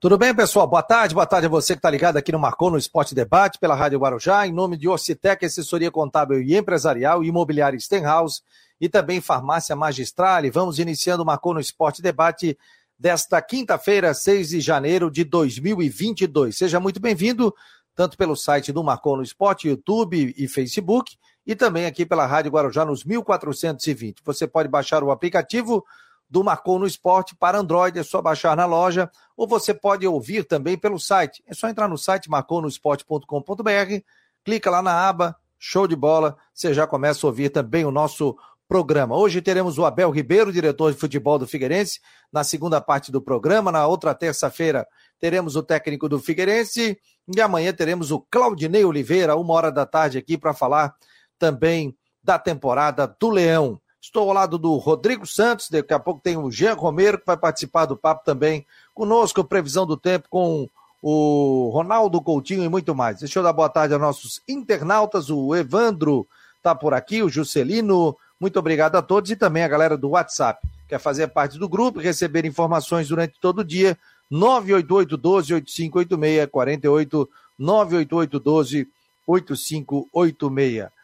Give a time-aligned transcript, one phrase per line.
[0.00, 0.64] Tudo bem, pessoal?
[0.64, 3.58] Boa tarde, boa tarde a você que está ligado aqui no Marcou no Esporte Debate
[3.58, 8.40] pela Rádio Guarujá, em nome de Orcitec, assessoria contábil e empresarial, imobiliária Stenhouse
[8.80, 10.44] e também farmácia magistral.
[10.44, 12.56] E vamos iniciando o Marcou no Esporte Debate
[12.96, 16.56] desta quinta-feira, 6 de janeiro de 2022.
[16.56, 17.52] Seja muito bem-vindo,
[17.92, 22.52] tanto pelo site do Marcou no Esporte, YouTube e Facebook, e também aqui pela Rádio
[22.52, 24.22] Guarujá nos 1420.
[24.24, 25.84] Você pode baixar o aplicativo
[26.28, 30.44] do Marcou no Esporte para Android, é só baixar na loja, ou você pode ouvir
[30.44, 31.42] também pelo site.
[31.46, 34.02] É só entrar no site marconosport.com.br,
[34.44, 38.36] clica lá na aba Show de Bola, você já começa a ouvir também o nosso
[38.68, 39.16] programa.
[39.16, 42.00] Hoje teremos o Abel Ribeiro, diretor de futebol do Figueirense,
[42.30, 43.72] na segunda parte do programa.
[43.72, 44.86] Na outra terça-feira
[45.18, 46.98] teremos o técnico do Figueirense
[47.34, 50.94] e amanhã teremos o Claudinei Oliveira, uma hora da tarde aqui para falar
[51.38, 53.80] também da temporada do Leão.
[54.00, 57.36] Estou ao lado do Rodrigo Santos, daqui a pouco tem o Jean Romero, que vai
[57.36, 60.68] participar do papo também conosco, previsão do tempo com
[61.02, 63.18] o Ronaldo Coutinho e muito mais.
[63.18, 68.16] Deixa eu dar boa tarde aos nossos internautas, o Evandro está por aqui, o Juscelino,
[68.40, 70.64] muito obrigado a todos e também a galera do WhatsApp.
[70.88, 73.98] Quer fazer parte do grupo e receber informações durante todo o dia?
[74.30, 78.88] 988 12 8586 48 988 12
[79.26, 80.97] 8586.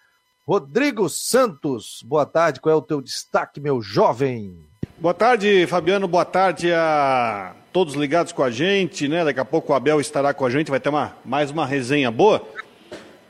[0.46, 4.58] Rodrigo Santos, boa tarde, qual é o teu destaque, meu jovem?
[4.98, 9.24] Boa tarde, Fabiano, boa tarde a todos ligados com a gente, né?
[9.24, 12.10] Daqui a pouco o Abel estará com a gente, vai ter uma, mais uma resenha
[12.10, 12.46] boa.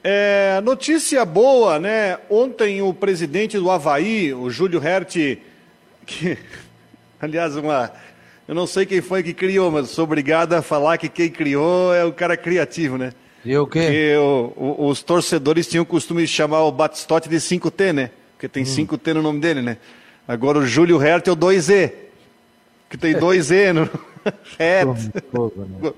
[0.03, 2.19] É, notícia boa, né?
[2.29, 5.15] Ontem o presidente do Havaí, o Júlio Hert,
[6.05, 6.37] que,
[7.23, 7.93] aliás, uma,
[8.49, 11.95] eu não sei quem foi que criou, mas sou obrigado a falar que quem criou
[11.95, 13.13] é o cara criativo, né?
[13.45, 13.81] E o quê?
[13.81, 18.11] Porque o, o, os torcedores tinham o costume de chamar o Batistote de 5T, né?
[18.33, 19.15] Porque tem 5T hum.
[19.15, 19.77] no nome dele, né?
[20.27, 21.93] Agora o Júlio Hertz é o 2E.
[22.89, 23.91] Que tem 2E no
[24.59, 25.11] Hertz.
[25.13, 25.93] Né?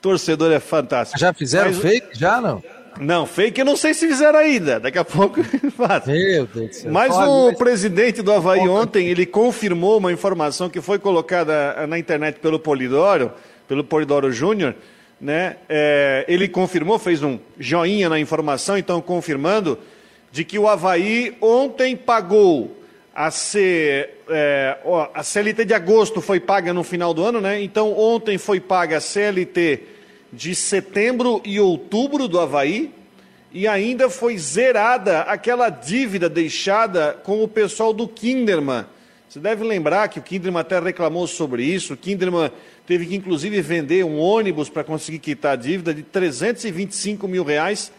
[0.00, 1.18] Torcedor é fantástico.
[1.18, 2.08] Já fizeram Mas, fake?
[2.12, 2.62] Já não?
[3.00, 4.78] Não, fake eu não sei se fizeram ainda.
[4.78, 5.42] Daqui a pouco
[5.76, 6.06] faz.
[6.06, 6.92] Meu Deus do céu.
[6.92, 7.58] Mas o mas...
[7.58, 13.32] presidente do Havaí ontem, ele confirmou uma informação que foi colocada na internet pelo Polidoro,
[13.66, 14.74] pelo Polidoro Júnior,
[15.22, 15.56] né?
[15.68, 19.78] É, ele confirmou, fez um joinha na informação, então confirmando
[20.32, 22.76] de que o Havaí ontem pagou
[23.14, 24.78] a, C, é,
[25.14, 27.62] a CLT de agosto foi paga no final do ano, né?
[27.62, 29.82] Então ontem foi paga a CLT
[30.32, 32.92] de setembro e outubro do Havaí
[33.52, 38.86] e ainda foi zerada aquela dívida deixada com o pessoal do Kinderman.
[39.28, 41.94] Você deve lembrar que o Kinderman até reclamou sobre isso.
[41.94, 42.50] O Kinderman
[42.86, 47.92] teve que inclusive vender um ônibus para conseguir quitar a dívida de 325 mil reais,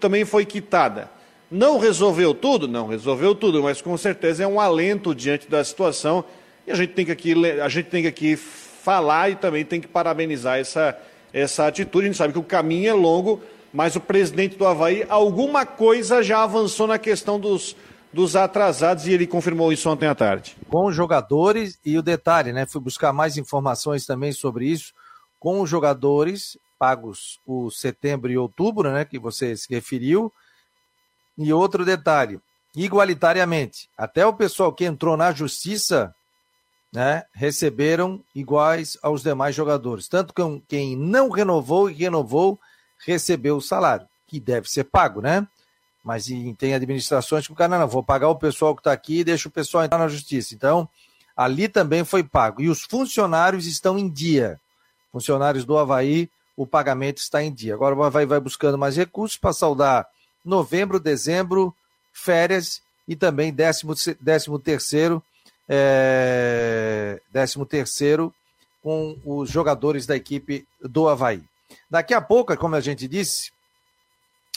[0.00, 1.10] também foi quitada.
[1.50, 2.66] Não resolveu tudo?
[2.66, 6.24] Não resolveu tudo, mas com certeza é um alento diante da situação
[6.66, 9.80] e a gente tem que aqui, a gente tem que aqui falar e também tem
[9.80, 10.96] que parabenizar essa,
[11.32, 12.06] essa atitude.
[12.06, 13.42] A gente sabe que o caminho é longo,
[13.72, 17.76] mas o presidente do Havaí, alguma coisa já avançou na questão dos,
[18.12, 20.56] dos atrasados e ele confirmou isso ontem à tarde.
[20.68, 22.66] Com os jogadores e o detalhe, né?
[22.66, 24.92] Fui buscar mais informações também sobre isso.
[25.40, 29.04] Com os jogadores pagos o setembro e outubro, né?
[29.04, 30.32] Que você se referiu.
[31.38, 32.40] E outro detalhe,
[32.76, 36.14] igualitariamente, até o pessoal que entrou na justiça,
[36.92, 37.24] né?
[37.32, 40.08] Receberam iguais aos demais jogadores.
[40.08, 42.58] Tanto que quem não renovou e renovou
[43.06, 45.46] recebeu o salário, que deve ser pago, né?
[46.04, 46.26] Mas
[46.58, 49.48] tem administrações que o cara, não, vou pagar o pessoal que está aqui e deixa
[49.48, 50.54] o pessoal entrar na justiça.
[50.54, 50.88] Então,
[51.36, 52.60] ali também foi pago.
[52.60, 54.60] E os funcionários estão em dia.
[55.12, 57.74] Funcionários do Havaí, o pagamento está em dia.
[57.74, 60.06] Agora o Havaí vai buscando mais recursos para saudar
[60.44, 61.74] novembro, dezembro,
[62.12, 65.22] férias e também décimo, décimo terceiro,
[65.68, 68.34] é, décimo terceiro
[68.82, 71.42] com os jogadores da equipe do Havaí.
[71.88, 73.52] Daqui a pouco, como a gente disse,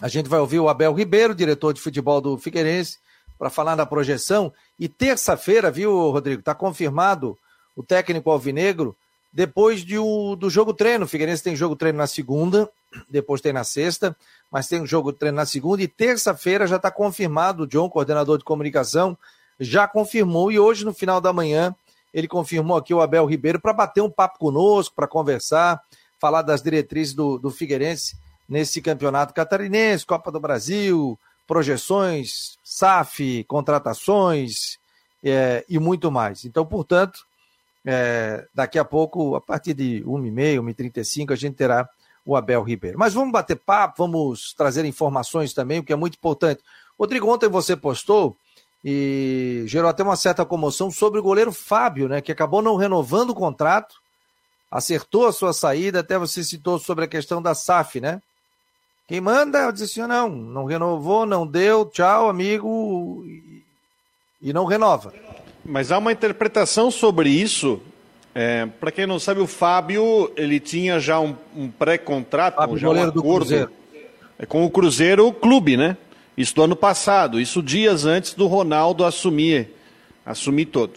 [0.02, 2.98] a gente vai ouvir o Abel Ribeiro, diretor de futebol do Figueirense,
[3.38, 4.52] para falar da projeção.
[4.78, 6.42] E terça-feira, viu, Rodrigo?
[6.42, 7.38] Está confirmado
[7.76, 8.96] o técnico alvinegro
[9.32, 11.06] depois de o, do jogo treino.
[11.06, 12.70] O Figueirense tem jogo treino na segunda,
[13.10, 14.16] depois tem na sexta,
[14.52, 15.82] mas tem um jogo treino na segunda.
[15.82, 17.64] E terça-feira já está confirmado.
[17.64, 19.18] O John, coordenador de comunicação,
[19.60, 20.52] já confirmou.
[20.52, 21.74] E hoje, no final da manhã,
[22.14, 25.82] ele confirmou aqui o Abel Ribeiro para bater um papo conosco, para conversar,
[26.20, 34.78] falar das diretrizes do, do Figueirense nesse campeonato catarinense, Copa do Brasil, projeções, SAF, contratações
[35.24, 36.46] é, e muito mais.
[36.46, 37.26] Então, portanto,
[37.86, 41.88] é, daqui a pouco, a partir de 1h30, 1h35, a gente terá
[42.26, 42.98] o Abel Ribeiro.
[42.98, 46.64] Mas vamos bater papo, vamos trazer informações também, o que é muito importante.
[46.98, 48.36] Rodrigo, ontem você postou
[48.84, 53.32] e gerou até uma certa comoção sobre o goleiro Fábio, né, que acabou não renovando
[53.32, 53.96] o contrato
[54.76, 58.22] acertou a sua saída, até você citou sobre a questão da SAF, né?
[59.08, 63.64] Quem manda disse assim, não, não renovou, não deu, tchau, amigo, e,
[64.42, 65.14] e não renova.
[65.64, 67.80] Mas há uma interpretação sobre isso.
[68.34, 73.04] É, Para quem não sabe, o Fábio ele tinha já um, um pré-contrato, já um
[73.04, 73.70] acordo
[74.40, 75.96] é, com o Cruzeiro Clube, né?
[76.36, 79.70] Isso do ano passado, isso dias antes do Ronaldo assumir,
[80.26, 80.94] assumir todo.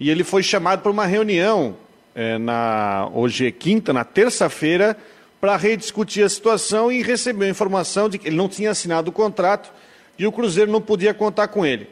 [0.00, 1.76] E ele foi chamado para uma reunião
[2.14, 4.96] é, na hoje é quinta, na terça-feira,
[5.40, 9.12] para rediscutir a situação e recebeu a informação de que ele não tinha assinado o
[9.12, 9.72] contrato
[10.18, 11.88] e o Cruzeiro não podia contar com ele.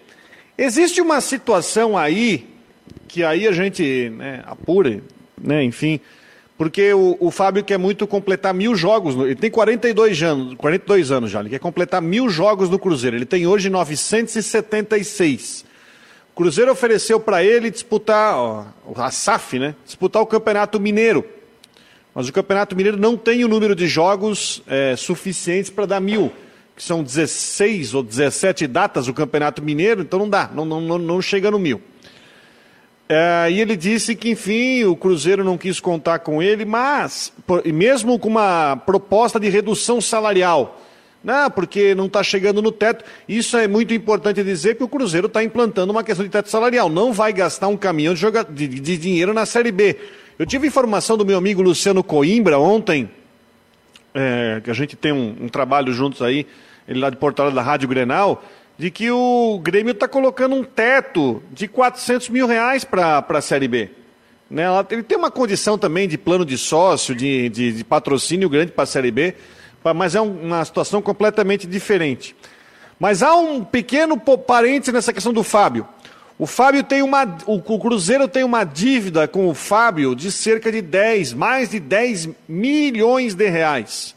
[0.59, 2.49] Existe uma situação aí
[3.07, 5.01] que aí a gente né, apura,
[5.41, 6.01] né, enfim,
[6.59, 11.31] porque o, o, Fábio quer muito completar mil jogos, ele tem 42 anos, 42 anos
[11.31, 15.65] já, ele quer completar mil jogos no Cruzeiro, ele tem hoje 976.
[16.33, 18.67] O Cruzeiro ofereceu para ele disputar, ó,
[18.97, 21.25] a SAF, né, disputar o Campeonato Mineiro,
[22.17, 26.33] mas o Campeonato Mineiro não tem o número de jogos é, suficientes para dar mil,
[26.75, 31.21] que são 16 ou 17 datas o Campeonato Mineiro, então não dá, não, não, não
[31.21, 31.79] chega no mil.
[33.07, 37.63] É, e ele disse que, enfim, o Cruzeiro não quis contar com ele, mas, por,
[37.67, 40.81] mesmo com uma proposta de redução salarial,
[41.23, 45.27] não, porque não está chegando no teto, isso é muito importante dizer que o Cruzeiro
[45.27, 48.67] está implantando uma questão de teto salarial, não vai gastar um caminhão de, joga, de,
[48.67, 49.99] de dinheiro na Série B.
[50.39, 53.09] Eu tive informação do meu amigo Luciano Coimbra ontem,
[54.13, 56.47] é, que a gente tem um, um trabalho juntos aí,
[56.87, 58.45] ele lá de Porto da Rádio Grenal,
[58.77, 63.67] de que o Grêmio está colocando um teto de 400 mil reais para a Série
[63.67, 63.89] B.
[64.51, 64.65] Né?
[64.91, 68.85] Ele tem uma condição também de plano de sócio, de, de, de patrocínio grande para
[68.85, 69.35] a Série B,
[69.95, 72.37] mas é uma situação completamente diferente.
[73.01, 75.89] Mas há um pequeno parênteses nessa questão do Fábio.
[76.39, 77.25] O Fábio tem uma.
[77.47, 82.29] O Cruzeiro tem uma dívida com o Fábio de cerca de 10, mais de 10
[82.47, 84.15] milhões de reais.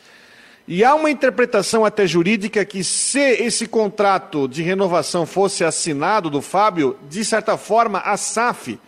[0.67, 6.41] E há uma interpretação até jurídica que, se esse contrato de renovação fosse assinado do
[6.41, 8.79] Fábio, de certa forma, a SAF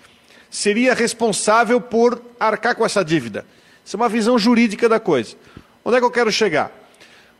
[0.50, 3.46] seria responsável por arcar com essa dívida.
[3.84, 5.36] Isso é uma visão jurídica da coisa.
[5.84, 6.72] Onde é que eu quero chegar?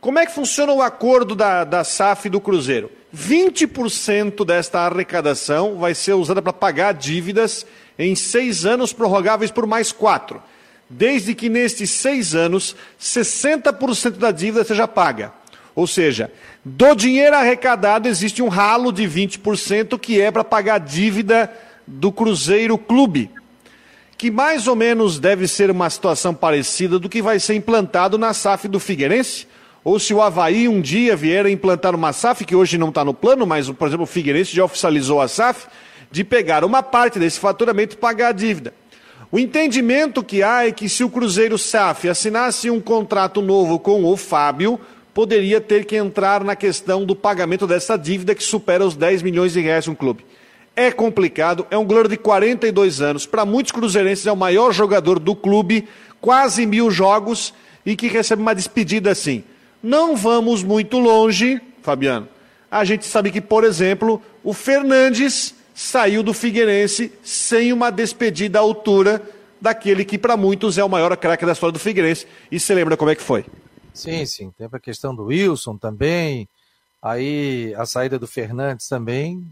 [0.00, 2.90] Como é que funciona o acordo da, da SAF do Cruzeiro?
[3.14, 7.66] 20% desta arrecadação vai ser usada para pagar dívidas
[7.98, 10.42] em seis anos prorrogáveis por mais quatro
[10.92, 15.32] desde que nestes seis anos 60% da dívida seja paga.
[15.74, 16.30] Ou seja,
[16.62, 21.50] do dinheiro arrecadado existe um ralo de 20% que é para pagar a dívida
[21.86, 23.30] do Cruzeiro Clube,
[24.18, 28.34] que mais ou menos deve ser uma situação parecida do que vai ser implantado na
[28.34, 29.46] SAF do Figueirense,
[29.84, 33.04] ou se o Havaí um dia vier a implantar uma SAF, que hoje não está
[33.04, 35.66] no plano, mas, por exemplo, o Figueirense já oficializou a SAF,
[36.10, 38.74] de pegar uma parte desse faturamento e pagar a dívida.
[39.30, 44.04] O entendimento que há é que se o Cruzeiro SAF assinasse um contrato novo com
[44.04, 44.78] o Fábio,
[45.14, 49.54] poderia ter que entrar na questão do pagamento dessa dívida que supera os 10 milhões
[49.54, 50.24] de reais no clube.
[50.76, 55.18] É complicado, é um goleiro de 42 anos, para muitos cruzeirenses é o maior jogador
[55.18, 55.88] do clube,
[56.20, 57.52] quase mil jogos,
[57.84, 59.44] e que recebe uma despedida assim.
[59.82, 62.28] Não vamos muito longe, Fabiano.
[62.70, 68.62] A gente sabe que, por exemplo, o Fernandes saiu do Figueirense sem uma despedida à
[68.62, 69.22] altura
[69.60, 72.26] daquele que para muitos é o maior craque da história do Figueirense.
[72.50, 73.44] E você lembra como é que foi?
[73.92, 74.50] Sim, sim.
[74.56, 76.48] Tem a questão do Wilson também.
[77.02, 79.44] Aí a saída do Fernandes também.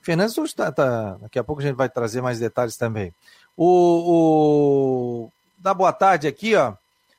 [0.00, 3.12] Fernandes hoje tá, tá, Daqui a pouco a gente vai trazer mais detalhes também.
[3.56, 5.30] O,
[5.64, 5.72] o...
[5.74, 6.74] Boa tarde aqui, ó.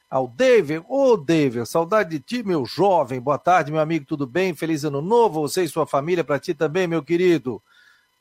[0.10, 0.84] Ao David.
[0.88, 3.20] Ô, oh, David, saudade de ti, meu jovem.
[3.20, 4.56] Boa tarde, meu amigo, tudo bem?
[4.56, 7.62] Feliz ano novo, você e sua família, para ti também, meu querido.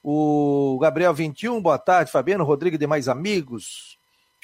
[0.02, 2.10] O Gabriel 21, boa tarde.
[2.10, 3.96] Fabiano Rodrigues, demais amigos.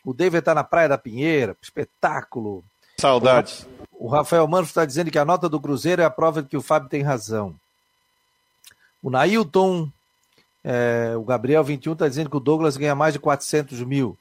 [0.05, 2.65] O David está na Praia da Pinheira, espetáculo.
[2.99, 3.67] Saudades.
[3.93, 6.57] O Rafael Mano está dizendo que a nota do Cruzeiro é a prova de que
[6.57, 7.55] o Fábio tem razão.
[9.03, 9.91] O Nailton,
[10.63, 14.17] é, o Gabriel 21 está dizendo que o Douglas ganha mais de 400 mil.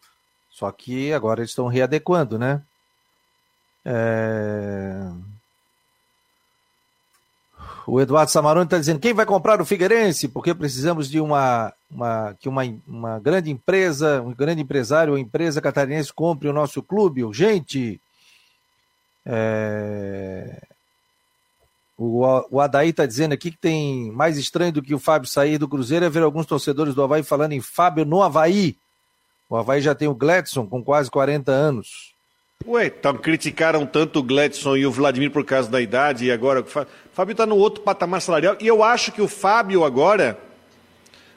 [0.50, 2.62] Só que agora eles estão readequando, né?
[3.86, 5.12] É...
[7.86, 10.28] O Eduardo Samarone está dizendo: quem vai comprar o Figueirense?
[10.28, 15.62] Porque precisamos de uma, uma que uma, uma grande empresa, um grande empresário ou empresa
[15.62, 18.00] catarinense compre o nosso clube, urgente.
[19.26, 20.62] É...
[21.98, 25.58] O, o Adaí está dizendo aqui que tem mais estranho do que o Fábio sair
[25.60, 28.76] do Cruzeiro é ver alguns torcedores do Havaí falando em Fábio no Havaí.
[29.48, 32.12] O Havaí já tem o Gladson com quase 40 anos.
[32.68, 36.62] Ué, então, criticaram tanto o Gladson e o Vladimir por causa da idade e agora
[36.62, 36.65] o
[37.12, 38.56] Fábio está no outro patamar salarial.
[38.60, 40.38] E eu acho que o Fábio agora,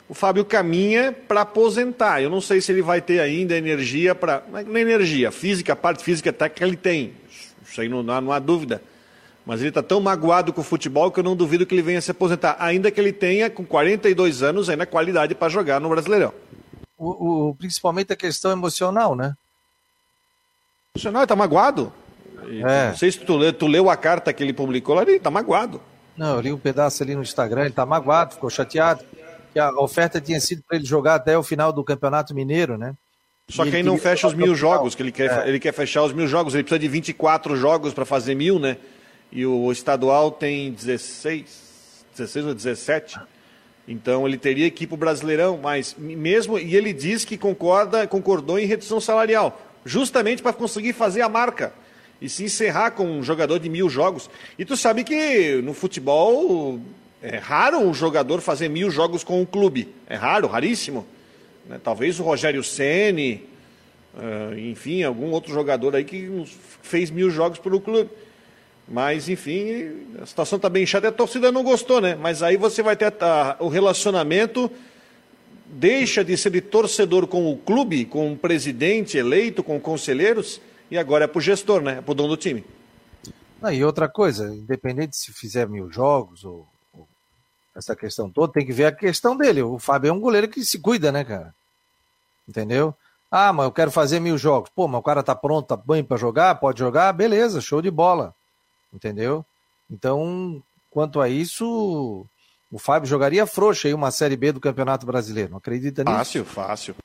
[0.08, 2.20] o Fábio caminha para aposentar.
[2.22, 4.42] Eu não sei se ele vai ter ainda energia para.
[4.48, 7.14] Não é energia, física, parte física técnica ele tem.
[7.64, 8.82] Isso aí não, não há dúvida.
[9.46, 12.00] Mas ele está tão magoado com o futebol que eu não duvido que ele venha
[12.00, 12.56] se aposentar.
[12.58, 16.32] Ainda que ele tenha, com 42 anos, ainda qualidade para jogar no Brasileirão.
[16.96, 19.34] O, o, principalmente a questão emocional, né?
[20.96, 21.92] Emocional, ele está magoado.
[22.46, 22.88] É.
[22.90, 25.80] Não sei se tu, tu leu a carta que ele publicou lá, ele está magoado.
[26.16, 29.04] Não, eu li um pedaço ali no Instagram, ele está magoado, ficou chateado.
[29.52, 32.94] Que a oferta tinha sido para ele jogar até o final do Campeonato Mineiro, né?
[33.48, 35.48] Só que aí não fecha os mil jogos, que ele quer, é.
[35.48, 38.76] ele quer fechar os mil jogos, ele precisa de 24 jogos para fazer mil, né?
[39.32, 43.18] E o estadual tem 16, 16 ou 17.
[43.88, 46.56] Então ele teria que ir para o Brasileirão, mas mesmo.
[46.56, 51.72] E ele diz que concorda, concordou em redução salarial, justamente para conseguir fazer a marca
[52.20, 54.30] e se encerrar com um jogador de mil jogos.
[54.58, 56.80] E tu sabe que no futebol
[57.20, 59.88] é raro um jogador fazer mil jogos com um clube.
[60.06, 61.06] É raro, raríssimo.
[61.66, 61.80] Né?
[61.82, 63.44] Talvez o Rogério Ceni,
[64.14, 66.44] uh, enfim, algum outro jogador aí que
[66.82, 68.10] fez mil jogos pelo clube.
[68.86, 71.08] Mas, enfim, a situação está bem chata.
[71.08, 72.14] A torcida não gostou, né?
[72.14, 73.12] Mas aí você vai ter
[73.58, 74.70] o relacionamento
[75.74, 81.24] deixa de ser torcedor com o clube, com o presidente eleito, com conselheiros, e agora
[81.24, 81.98] é para o gestor, né?
[81.98, 82.64] É para o dono do time.
[83.60, 86.68] Ah, e outra coisa, independente se fizer mil jogos ou
[87.74, 89.62] essa questão toda, tem que ver a questão dele.
[89.62, 91.52] O Fábio é um goleiro que se cuida, né, cara?
[92.48, 92.94] Entendeu?
[93.30, 94.70] Ah, mas eu quero fazer mil jogos.
[94.72, 97.90] Pô, mas o cara tá pronto, tá bem para jogar, pode jogar, beleza, show de
[97.90, 98.32] bola.
[98.92, 99.44] Entendeu?
[99.90, 102.24] Então, quanto a isso,
[102.74, 105.52] o Fábio jogaria frouxa aí uma Série B do Campeonato Brasileiro.
[105.52, 106.16] Não acredita nisso?
[106.16, 106.96] Fácil, fácil.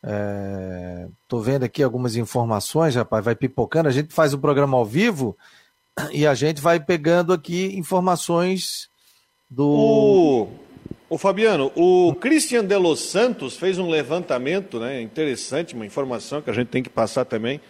[0.00, 3.88] É, tô vendo aqui algumas informações, rapaz, vai pipocando.
[3.88, 5.36] A gente faz o programa ao vivo
[6.12, 8.88] e a gente vai pegando aqui informações
[9.50, 9.66] do.
[9.66, 10.48] O,
[11.10, 15.02] o Fabiano, o Christian de Los Santos fez um levantamento, né?
[15.02, 17.60] Interessante, uma informação que a gente tem que passar também,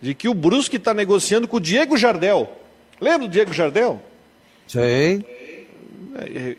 [0.00, 2.56] de que o Brusque está negociando com o Diego Jardel.
[3.00, 4.00] Lembra do Diego Jardel?
[4.66, 5.66] Sei.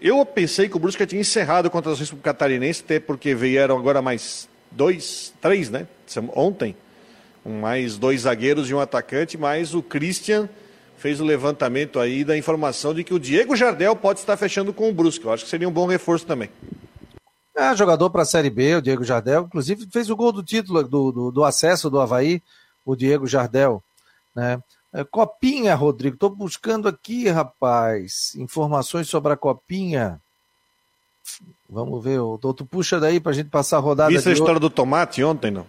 [0.01, 4.49] Eu pensei que o Brusque tinha encerrado para o Catarinense, até porque vieram agora mais
[4.71, 5.87] dois, três, né?
[6.35, 6.75] Ontem.
[7.45, 10.49] Mais dois zagueiros e um atacante, mas o Christian
[10.97, 14.89] fez o levantamento aí da informação de que o Diego Jardel pode estar fechando com
[14.89, 15.25] o Brusque.
[15.25, 16.49] Eu acho que seria um bom reforço também.
[17.55, 19.43] É, jogador para a Série B, o Diego Jardel.
[19.43, 22.41] Inclusive fez o gol do título do, do, do acesso do Havaí,
[22.83, 23.83] o Diego Jardel.
[24.35, 24.59] Né?
[24.95, 26.15] É, copinha, Rodrigo.
[26.15, 30.21] Estou buscando aqui, rapaz, informações sobre a Copinha.
[31.69, 34.09] Vamos ver, o doutor puxa daí para a gente passar a rodada.
[34.09, 35.65] Viste a história do tomate ontem, não?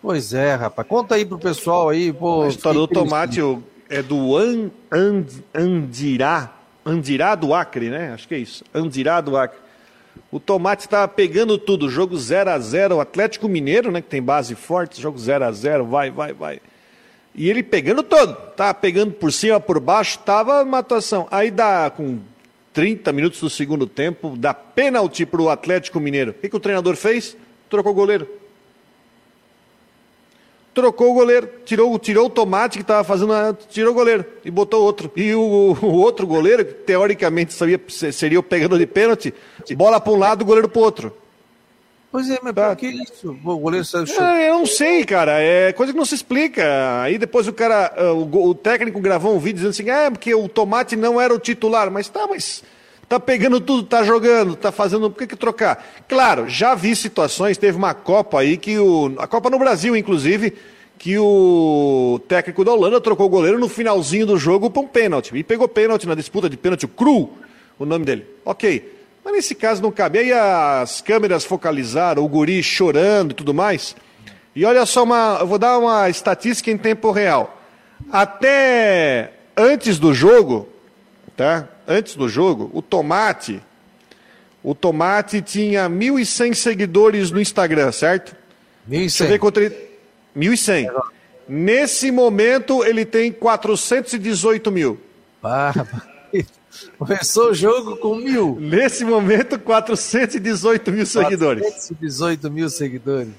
[0.00, 0.88] Pois é, rapaz.
[0.88, 2.10] Conta aí pro pessoal aí.
[2.10, 3.40] Pô, a história do tomate,
[3.90, 8.14] é do An, And, Andirá, Andirá do Acre, né?
[8.14, 9.58] Acho que é isso, Andirá do Acre.
[10.32, 14.22] O Tomate estava pegando tudo, jogo 0 a 0 o Atlético Mineiro, né, que tem
[14.22, 16.60] base forte, jogo 0 a 0 vai, vai, vai.
[17.36, 21.28] E ele pegando todo, tava pegando por cima, por baixo, tava uma atuação.
[21.30, 22.18] Aí dá com
[22.72, 26.30] 30 minutos do segundo tempo, dá pênalti para o Atlético Mineiro.
[26.30, 27.36] O que, que o treinador fez?
[27.68, 28.26] Trocou o goleiro
[30.76, 33.32] trocou o goleiro, tirou, tirou o tomate que estava fazendo,
[33.70, 35.10] tirou o goleiro e botou outro.
[35.16, 35.40] E o,
[35.80, 39.32] o outro goleiro, que teoricamente sabia, seria o pegador de pênalti,
[39.74, 41.16] bola para um lado, goleiro para o outro.
[42.16, 42.68] Pois é, mas tá.
[42.68, 43.38] por que isso?
[43.44, 45.38] O goleiro saiu é, Eu não sei, cara.
[45.38, 47.02] É coisa que não se explica.
[47.02, 50.34] Aí depois o cara, ah, o, o técnico gravou um vídeo dizendo assim: ah, porque
[50.34, 51.90] o tomate não era o titular.
[51.90, 52.64] Mas tá, mas
[53.06, 55.10] Tá pegando tudo, tá jogando, tá fazendo.
[55.10, 55.86] Por que, que trocar?
[56.08, 59.14] Claro, já vi situações, teve uma Copa aí que o.
[59.18, 60.54] A Copa no Brasil, inclusive,
[60.98, 65.36] que o técnico da Holanda trocou o goleiro no finalzinho do jogo para um pênalti.
[65.36, 67.28] E pegou pênalti na disputa de pênalti, o Cru,
[67.78, 68.24] o nome dele.
[68.42, 68.95] Ok.
[69.26, 70.20] Mas nesse caso não cabe.
[70.20, 73.96] Aí as câmeras focalizaram, o guri chorando e tudo mais.
[74.54, 77.60] E olha só, uma, eu vou dar uma estatística em tempo real.
[78.08, 80.68] Até antes do jogo,
[81.36, 81.66] tá?
[81.88, 83.60] antes do jogo, o Tomate,
[84.62, 88.36] o Tomate tinha 1.100 seguidores no Instagram, certo?
[88.88, 89.08] 1.100.
[89.08, 89.74] Você vê quanto ele...
[90.36, 90.88] 1.100.
[91.48, 95.00] Nesse momento, ele tem 418 mil.
[95.42, 95.72] Ah,
[96.98, 98.56] começou o jogo com mil.
[98.60, 101.62] Nesse momento, 418 mil seguidores.
[101.62, 103.32] 418 mil seguidores.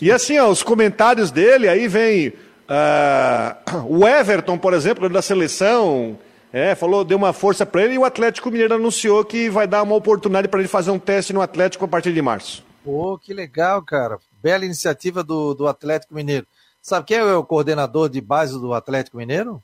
[0.00, 6.18] E assim, ó, os comentários dele, aí vem uh, o Everton, por exemplo, da seleção,
[6.52, 9.82] é, falou, deu uma força para ele e o Atlético Mineiro anunciou que vai dar
[9.82, 12.64] uma oportunidade para ele fazer um teste no Atlético a partir de março.
[12.84, 14.18] Pô, que legal, cara.
[14.42, 16.46] Bela iniciativa do, do Atlético Mineiro.
[16.80, 19.60] Sabe quem é o coordenador de base do Atlético Mineiro?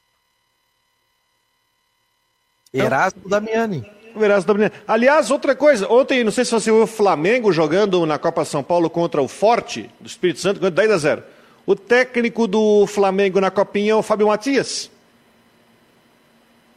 [2.73, 4.73] Erasmo Damiani.
[4.87, 8.63] Aliás, outra coisa, ontem, não sei se você viu o Flamengo jogando na Copa São
[8.63, 11.23] Paulo contra o Forte, do Espírito Santo, ganhou 10 a 0.
[11.67, 14.91] O técnico do Flamengo na Copinha é o Fábio Matias.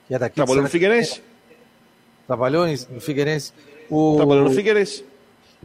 [0.08, 1.22] Que é daqui Trabalhou no Figueirense.
[2.28, 3.54] Trabalhou no Figueirense.
[3.90, 4.16] O...
[4.18, 5.04] Trabalhou no Figueirense.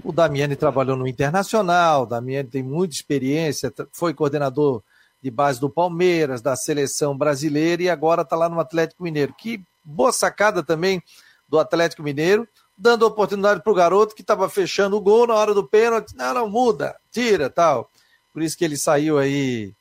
[0.03, 4.83] O Damiani trabalhou no Internacional, o Damiani tem muita experiência, foi coordenador
[5.23, 9.35] de base do Palmeiras, da seleção brasileira e agora está lá no Atlético Mineiro.
[9.37, 11.03] Que boa sacada também
[11.49, 15.53] do Atlético Mineiro, dando oportunidade para o garoto que estava fechando o gol na hora
[15.53, 16.17] do pênalti.
[16.17, 17.91] Não, não, muda, tira tal.
[18.33, 19.75] Por isso que ele saiu aí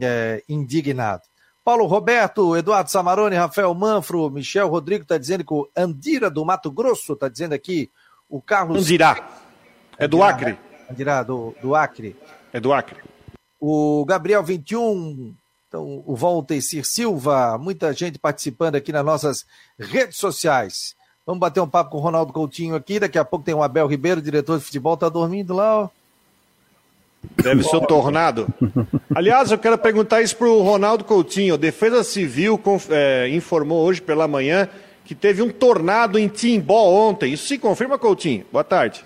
[0.00, 1.22] é, indignado.
[1.64, 6.70] Paulo Roberto, Eduardo Samarone, Rafael Manfro, Michel Rodrigo está dizendo que o Andira do Mato
[6.70, 7.90] Grosso está dizendo aqui,
[8.28, 8.84] o Carlos.
[8.84, 9.28] Andirá.
[9.98, 10.56] É do Acre.
[10.88, 12.14] Andirá, do, do Acre.
[12.52, 13.02] É do Acre.
[13.58, 15.34] O Gabriel 21,
[15.76, 19.46] então, o Walter Cir Silva, muita gente participando aqui nas nossas
[19.78, 20.96] redes sociais.
[21.26, 22.98] Vamos bater um papo com o Ronaldo Coutinho aqui.
[22.98, 25.88] Daqui a pouco tem o Abel Ribeiro, diretor de futebol, tá dormindo lá, ó.
[27.42, 28.46] Deve ser o Tornado.
[29.14, 31.54] Aliás, eu quero perguntar isso para o Ronaldo Coutinho.
[31.54, 34.68] A Defesa Civil é, informou hoje pela manhã
[35.04, 37.34] que teve um tornado em Timbó ontem.
[37.34, 38.46] Isso se confirma, Coutinho?
[38.50, 39.04] Boa tarde.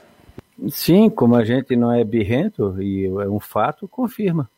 [0.69, 4.49] Sim, como a gente não é birrento e é um fato, confirma.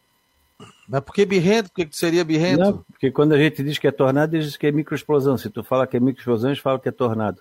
[0.92, 1.72] Mas por que birrento?
[1.72, 2.60] Por que seria birrento?
[2.60, 5.38] Não, porque quando a gente diz que é tornado, diz que é microexplosão.
[5.38, 7.40] Se tu fala que é microexplosão, eles falam que é tornado.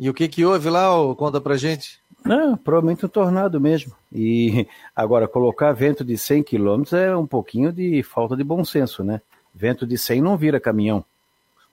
[0.00, 0.88] E o que que houve lá?
[1.14, 2.00] Conta pra gente.
[2.24, 3.92] Não, provavelmente um tornado mesmo.
[4.12, 9.04] E agora, colocar vento de 100 km é um pouquinho de falta de bom senso,
[9.04, 9.20] né?
[9.54, 11.04] Vento de 100 não vira caminhão.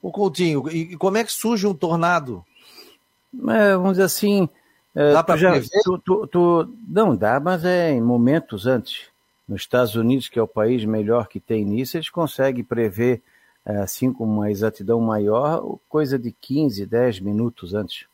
[0.00, 2.44] O Coutinho, e como é que surge um tornado?
[3.48, 4.48] É, vamos dizer assim.
[4.94, 9.10] É, dá para já, tu, tu, tu, Não dá, mas é em momentos antes.
[9.52, 13.20] Nos Estados Unidos, que é o país melhor que tem nisso, eles conseguem prever,
[13.66, 18.06] é, assim com uma exatidão maior, coisa de 15, 10 minutos antes.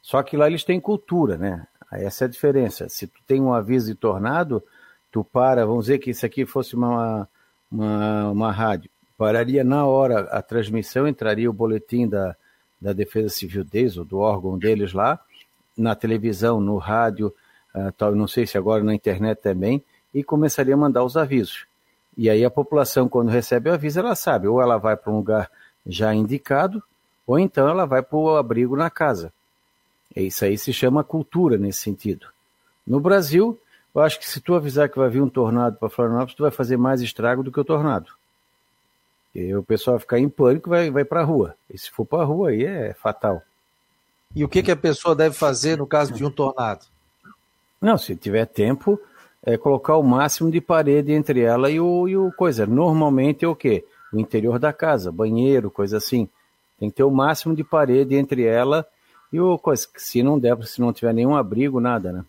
[0.00, 1.66] Só que lá eles têm cultura, né?
[1.90, 2.88] Essa é a diferença.
[2.88, 4.62] Se tu tem um aviso de tornado,
[5.10, 7.28] tu para, vamos dizer que isso aqui fosse uma,
[7.68, 8.88] uma, uma rádio,
[9.18, 12.36] pararia na hora a transmissão, entraria o boletim da,
[12.80, 15.18] da Defesa Civil deles, ou do órgão deles lá,
[15.76, 17.34] na televisão, no rádio,
[17.98, 19.84] tal, não sei se agora na internet também,
[20.14, 21.66] e começaria a mandar os avisos.
[22.16, 25.16] E aí a população, quando recebe o aviso, ela sabe, ou ela vai para um
[25.16, 25.50] lugar
[25.86, 26.82] já indicado,
[27.26, 29.32] ou então ela vai para o abrigo na casa.
[30.14, 32.26] Isso aí se chama cultura nesse sentido.
[32.86, 33.58] No Brasil,
[33.94, 36.50] eu acho que se tu avisar que vai vir um tornado para Florianópolis, tu vai
[36.50, 38.12] fazer mais estrago do que o tornado.
[39.34, 41.54] E o pessoal vai ficar em pânico vai, vai para a rua.
[41.70, 43.42] E se for para a rua, aí é fatal.
[44.34, 46.84] E o que, que a pessoa deve fazer no caso de um tornado?
[47.80, 49.00] Não, se tiver tempo,
[49.44, 52.66] é colocar o máximo de parede entre ela e o, e o coisa.
[52.66, 53.84] Normalmente é o quê?
[54.12, 56.28] O interior da casa, banheiro, coisa assim.
[56.78, 58.86] Tem que ter o máximo de parede entre ela
[59.32, 62.24] e o coisa, se não der, se não tiver nenhum abrigo, nada, né?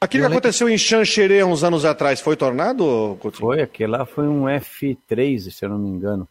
[0.00, 3.46] Aquilo que aconteceu em Xanxerê uns anos atrás foi tornado, Coutinho?
[3.46, 6.26] Foi, aquele lá foi um F3, se eu não me engano.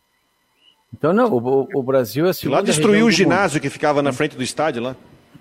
[0.94, 4.44] Então, não, o, o Brasil é Lá destruiu o ginásio que ficava na frente do
[4.44, 4.96] estádio lá.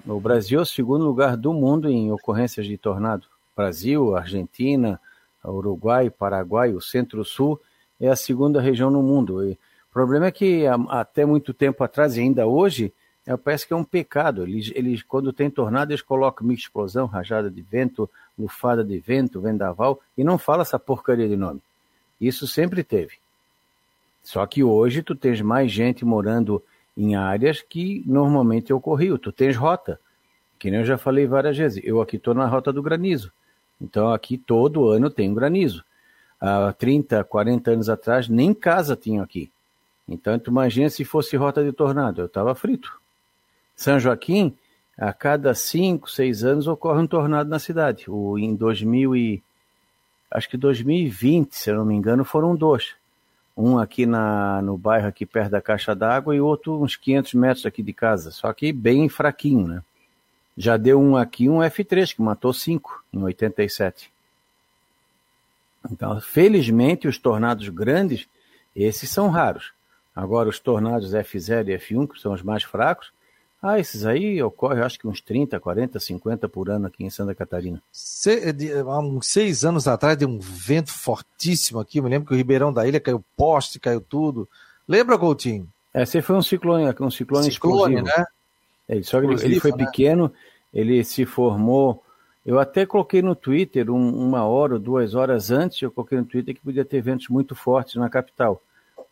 [0.06, 3.26] O Brasil é o segundo lugar do mundo em ocorrências de tornado.
[3.60, 4.98] Brasil, Argentina,
[5.44, 7.60] Uruguai, Paraguai, o Centro-Sul
[8.00, 9.44] é a segunda região no mundo.
[9.44, 12.90] E o problema é que até muito tempo atrás e ainda hoje
[13.26, 14.44] é, parece que é um pecado.
[14.44, 19.42] Eles, eles, quando tem tornado, eles colocam micro explosão, rajada de vento, lufada de vento,
[19.42, 21.60] vendaval, e não fala essa porcaria de nome.
[22.18, 23.18] Isso sempre teve.
[24.22, 26.62] Só que hoje tu tens mais gente morando
[26.96, 29.18] em áreas que normalmente ocorriam.
[29.18, 30.00] Tu tens rota,
[30.58, 31.82] que nem eu já falei várias vezes.
[31.84, 33.30] Eu aqui estou na rota do granizo.
[33.80, 35.84] Então aqui todo ano tem granizo.
[36.40, 39.50] Há 30, 40 anos atrás nem casa tinha aqui.
[40.08, 42.20] Então tu imagina se fosse rota de tornado.
[42.20, 43.00] Eu estava frito.
[43.76, 44.54] São Joaquim,
[44.98, 48.04] a cada cinco, seis anos ocorre um tornado na cidade.
[48.10, 49.42] O, em 2000 e,
[50.30, 52.94] acho que 2020, se eu não me engano, foram dois.
[53.56, 57.66] Um aqui na, no bairro aqui perto da caixa d'água e outro uns 500 metros
[57.66, 58.30] aqui de casa.
[58.30, 59.82] Só que bem fraquinho, né?
[60.56, 64.10] Já deu um aqui, um F3, que matou cinco em 87.
[65.90, 68.28] Então, felizmente, os tornados grandes,
[68.74, 69.72] esses são raros.
[70.14, 73.12] Agora, os tornados F0 e F1, que são os mais fracos,
[73.62, 77.34] ah, esses aí ocorrem, acho que uns 30, 40, 50 por ano aqui em Santa
[77.34, 77.82] Catarina.
[77.92, 81.98] Se, de, há uns seis anos atrás deu um vento fortíssimo aqui.
[81.98, 84.48] Eu me lembro que o Ribeirão da Ilha caiu poste, caiu tudo.
[84.88, 85.68] Lembra, Coutinho?
[85.92, 88.02] É, esse foi um ciclone, um ciclone, ciclone explosivo.
[88.02, 88.24] né?
[88.90, 89.76] É, só que ele, ele foi né?
[89.86, 90.32] pequeno,
[90.74, 92.02] ele se formou.
[92.44, 96.24] Eu até coloquei no Twitter um, uma hora ou duas horas antes, eu coloquei no
[96.24, 98.60] Twitter que podia ter ventos muito fortes na capital.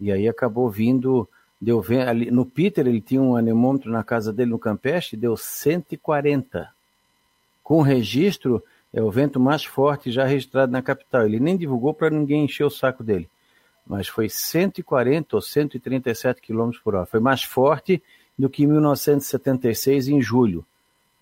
[0.01, 1.29] E aí acabou vindo
[1.61, 6.69] deu ali, no Peter ele tinha um anemômetro na casa dele no Campestre, deu 140.
[7.63, 8.63] Com registro,
[8.93, 11.25] é o vento mais forte já registrado na capital.
[11.25, 13.29] Ele nem divulgou para ninguém encher o saco dele.
[13.87, 17.07] Mas foi 140 ou 137 km por hora.
[17.07, 18.03] Foi mais forte
[18.39, 20.65] do que em 1976, em julho,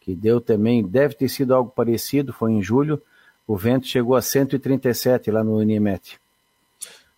[0.01, 3.01] que deu também, deve ter sido algo parecido, foi em julho,
[3.47, 6.21] o vento chegou a 137 lá no Unimet.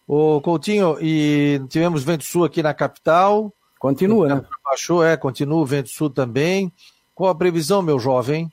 [0.06, 3.52] Ô Coutinho, e tivemos vento sul aqui na capital.
[3.78, 4.44] Continua, né?
[4.64, 6.72] Baixou, é, continua o vento sul também.
[7.14, 8.50] Qual a previsão, meu jovem?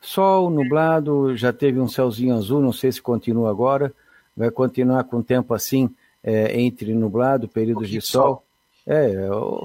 [0.00, 3.92] Sol, nublado, já teve um céuzinho azul, não sei se continua agora.
[4.36, 5.90] Vai continuar com tempo assim,
[6.22, 8.22] é, entre nublado, períodos um de sol.
[8.22, 8.44] sol.
[8.90, 9.12] É,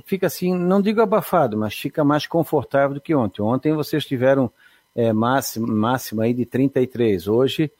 [0.05, 3.41] fica assim, não digo abafado, mas fica mais confortável do que ontem.
[3.41, 4.51] Ontem vocês tiveram
[4.93, 7.29] é, máxima, máxima aí de 33.
[7.29, 7.71] Hoje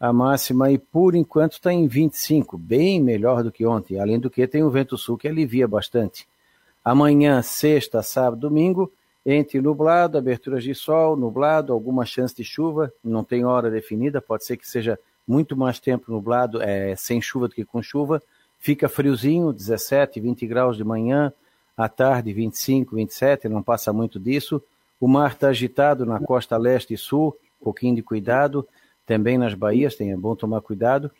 [0.00, 4.00] a máxima aí por enquanto está em 25, bem melhor do que ontem.
[4.00, 6.26] Além do que tem o vento sul que alivia bastante.
[6.84, 8.92] Amanhã, sexta, sábado, domingo,
[9.24, 14.44] entre nublado, aberturas de sol, nublado, alguma chance de chuva, não tem hora definida, pode
[14.44, 18.20] ser que seja muito mais tempo nublado, é, sem chuva do que com chuva.
[18.58, 21.32] Fica friozinho, 17, 20 graus de manhã,
[21.76, 24.62] à tarde 25, 27, não passa muito disso.
[25.00, 28.66] O mar está agitado na costa leste e sul, um pouquinho de cuidado.
[29.06, 31.10] Também nas baías, tem, é bom tomar cuidado.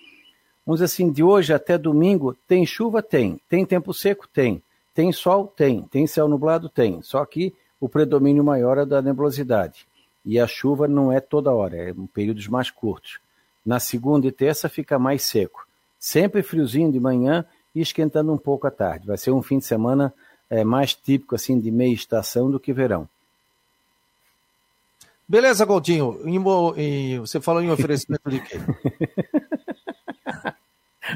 [0.66, 3.02] Vamos assim, de hoje até domingo, tem chuva?
[3.02, 3.40] Tem.
[3.48, 4.26] Tem tempo seco?
[4.28, 4.62] Tem.
[4.92, 5.46] Tem sol?
[5.46, 5.82] Tem.
[5.82, 6.68] Tem céu nublado?
[6.68, 7.00] Tem.
[7.02, 9.86] Só que o predomínio maior é da nebulosidade.
[10.24, 13.20] E a chuva não é toda hora, é em períodos mais curtos.
[13.64, 15.67] Na segunda e terça fica mais seco.
[15.98, 19.06] Sempre friozinho de manhã e esquentando um pouco à tarde.
[19.06, 20.12] Vai ser um fim de semana
[20.48, 23.08] é, mais típico assim de meia estação do que verão.
[25.28, 26.18] Beleza, Coutinho.
[27.20, 28.56] você falou em oferecimento de quê?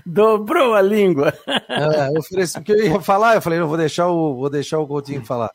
[0.05, 1.33] Dobrou a língua.
[1.69, 4.87] É, ofereci, que eu ia falar, eu falei, eu vou deixar o, vou deixar o
[4.87, 5.51] Coutinho falar.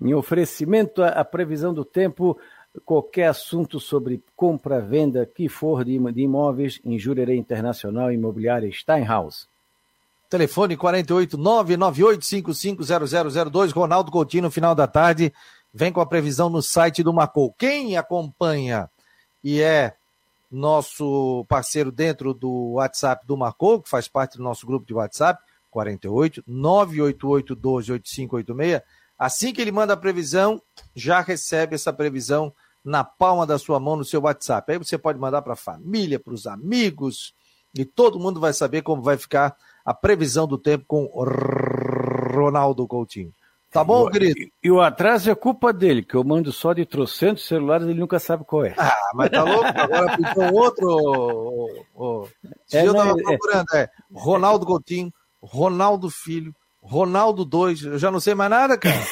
[0.00, 2.38] Em oferecimento à previsão do tempo,
[2.84, 9.48] qualquer assunto sobre compra, venda, que for de, imóveis em Jurerê Internacional Imobiliária Steinhaus.
[10.28, 15.34] Telefone 48 998550002, Ronaldo Coutinho, no final da tarde,
[15.72, 17.52] vem com a previsão no site do Macou.
[17.52, 18.90] Quem acompanha
[19.42, 19.94] e é
[20.50, 25.40] nosso parceiro dentro do WhatsApp do Macou, que faz parte do nosso grupo de WhatsApp,
[25.70, 28.82] 48 988 12 8586,
[29.18, 30.60] Assim que ele manda a previsão,
[30.94, 32.52] já recebe essa previsão
[32.84, 34.72] na palma da sua mão no seu WhatsApp.
[34.72, 37.34] Aí você pode mandar para a família, para os amigos,
[37.74, 41.10] e todo mundo vai saber como vai ficar a previsão do tempo com
[42.34, 43.32] Ronaldo Coutinho.
[43.74, 44.38] Tá bom, querido?
[44.38, 47.98] E, e, o atraso é culpa dele, que eu mando só de trocentos celulares, ele
[47.98, 48.72] nunca sabe qual é.
[48.78, 49.64] Ah, mas tá louco?
[49.64, 50.86] Agora pintou outro.
[50.86, 52.28] Oh, oh.
[52.72, 58.20] É, eu tava é, procurando, é Ronaldo Coutinho, Ronaldo Filho, Ronaldo 2, eu já não
[58.20, 58.94] sei mais nada, cara.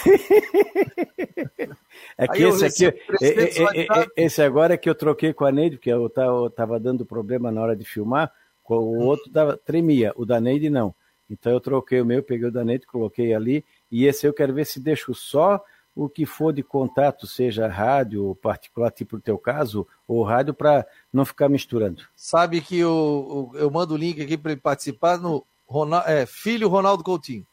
[2.17, 2.87] É que esse aqui,
[3.23, 6.11] é, esse agora é que eu troquei com a Neide, porque eu
[6.55, 8.33] tava dando problema na hora de filmar,
[8.69, 10.95] o outro dava, tremia, o da Neide não.
[11.29, 14.53] Então eu troquei o meu, peguei o da Neide, coloquei ali, e esse eu quero
[14.55, 15.63] ver se deixo só
[15.95, 20.87] o que for de contato, seja rádio, particular, tipo no teu caso, ou rádio, para
[21.13, 22.03] não ficar misturando.
[22.17, 26.25] Sabe que eu, eu, eu mando o link aqui para ele participar no Ronaldo, é,
[26.27, 27.47] Filho Ronaldo Coutinho.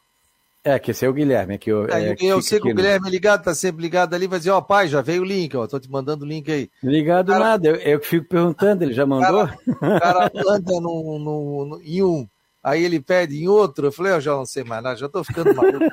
[0.62, 1.58] É, que esse é o Guilherme.
[1.58, 4.26] Que eu, é, é, eu sei que o Guilherme é ligado, tá sempre ligado ali,
[4.26, 6.50] vai dizer, ó, oh, pai, já veio o link, ó, tô te mandando o link
[6.52, 6.70] aí.
[6.82, 9.44] Ligado cara, nada, eu, eu fico perguntando, ele já mandou?
[9.44, 12.28] O cara, cara no, no, no, em um,
[12.62, 15.24] aí ele pede em outro, eu falei, eu já não sei mais nada, já tô
[15.24, 15.86] ficando maluco.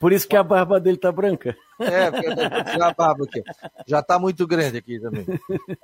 [0.00, 1.56] Por isso que a barba dele tá branca.
[1.78, 2.34] É, porque
[2.72, 3.42] tirar a barba aqui.
[3.86, 5.24] Já tá muito grande aqui também.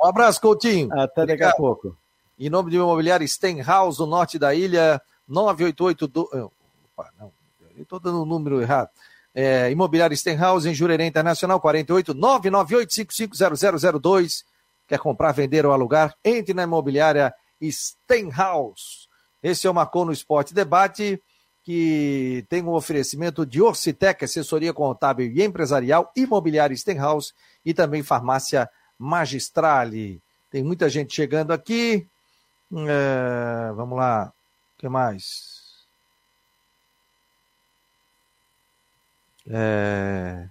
[0.01, 0.89] Um abraço, Coutinho.
[0.93, 1.97] Até daqui a pouco.
[2.39, 6.51] Em nome do imobiliário Stenhouse, no norte da ilha, 988...
[6.97, 7.36] Opa, não
[7.83, 8.91] estou dando um número errado.
[9.35, 14.45] É, Imobiliário Stenhouse, em Jurerê Internacional, 48 998
[14.87, 16.15] Quer comprar, vender ou alugar?
[16.25, 17.35] Entre na imobiliária
[17.71, 19.09] Stenhouse.
[19.43, 21.23] Esse é o Marcou no Esporte Debate,
[21.63, 27.33] que tem um oferecimento de Orcitec, assessoria contábil e empresarial, imobiliária Stenhouse
[27.65, 30.23] e também farmácia Magistrale.
[30.51, 32.07] Tem muita gente chegando aqui.
[32.73, 34.33] É, vamos lá.
[34.77, 35.56] O que mais?
[39.49, 40.49] É...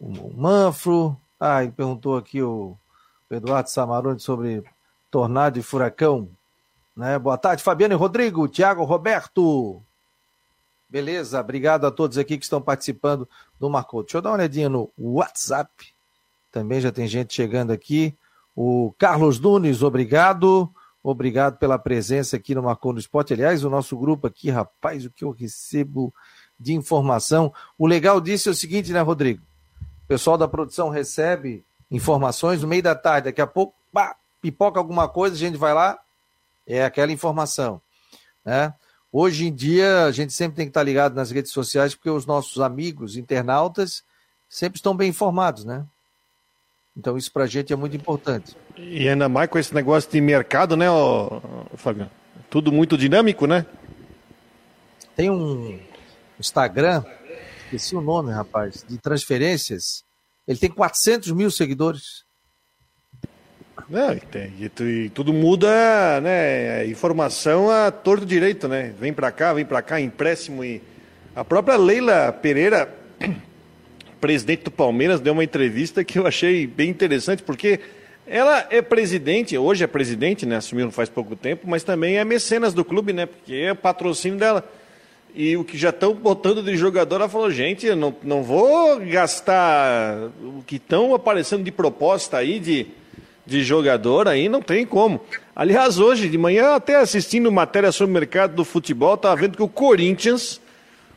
[0.00, 1.16] O Manfro.
[1.38, 2.76] Ah, e perguntou aqui o
[3.30, 4.64] Eduardo Samarone sobre
[5.10, 6.28] tornado e furacão.
[6.96, 7.18] Né?
[7.18, 9.82] Boa tarde, Fabiano e Rodrigo, Tiago Roberto.
[10.88, 14.02] Beleza, obrigado a todos aqui que estão participando do Marcou.
[14.02, 15.94] Deixa eu dar uma olhadinha no WhatsApp.
[16.50, 18.16] Também já tem gente chegando aqui.
[18.54, 20.72] O Carlos Nunes, obrigado.
[21.02, 23.34] Obrigado pela presença aqui no Marcou no Esporte.
[23.34, 26.14] Aliás, o nosso grupo aqui, rapaz, o que eu recebo
[26.58, 27.52] de informação.
[27.78, 29.42] O legal disso é o seguinte, né, Rodrigo?
[30.04, 34.78] O pessoal da produção recebe informações no meio da tarde, daqui a pouco, pá, pipoca
[34.78, 35.98] alguma coisa, a gente vai lá,
[36.66, 37.80] é aquela informação.
[38.44, 38.72] Né?
[39.12, 42.26] Hoje em dia, a gente sempre tem que estar ligado nas redes sociais, porque os
[42.26, 44.02] nossos amigos internautas
[44.48, 45.84] sempre estão bem informados, né?
[46.96, 48.56] Então, isso para a gente é muito importante.
[48.76, 51.42] E ainda mais com esse negócio de mercado, né, ô,
[51.74, 52.10] Fábio?
[52.48, 53.66] Tudo muito dinâmico, né?
[55.14, 55.78] Tem um
[56.38, 57.04] Instagram,
[57.64, 60.04] esqueci o nome, rapaz, de transferências.
[60.46, 62.24] Ele tem 400 mil seguidores.
[63.88, 66.86] Não, e, tem, e, e, tudo muda, né?
[66.86, 68.92] Informação a torto direito, né?
[68.98, 70.82] Vem para cá, vem para cá, empréstimo e
[71.34, 72.92] a própria Leila Pereira,
[74.20, 77.78] presidente do Palmeiras, deu uma entrevista que eu achei bem interessante, porque
[78.26, 80.56] ela é presidente, hoje é presidente, né?
[80.56, 83.26] Assumiu faz pouco tempo, mas também é mecenas do clube, né?
[83.26, 84.68] Porque é patrocínio dela.
[85.36, 90.30] E o que já estão botando de jogador, ela falou, gente, não, não vou gastar
[90.42, 92.86] o que estão aparecendo de proposta aí de
[93.46, 95.20] de jogador aí não tem como.
[95.54, 99.62] Aliás, hoje de manhã, até assistindo matéria sobre o mercado do futebol, estava vendo que
[99.62, 100.60] o Corinthians,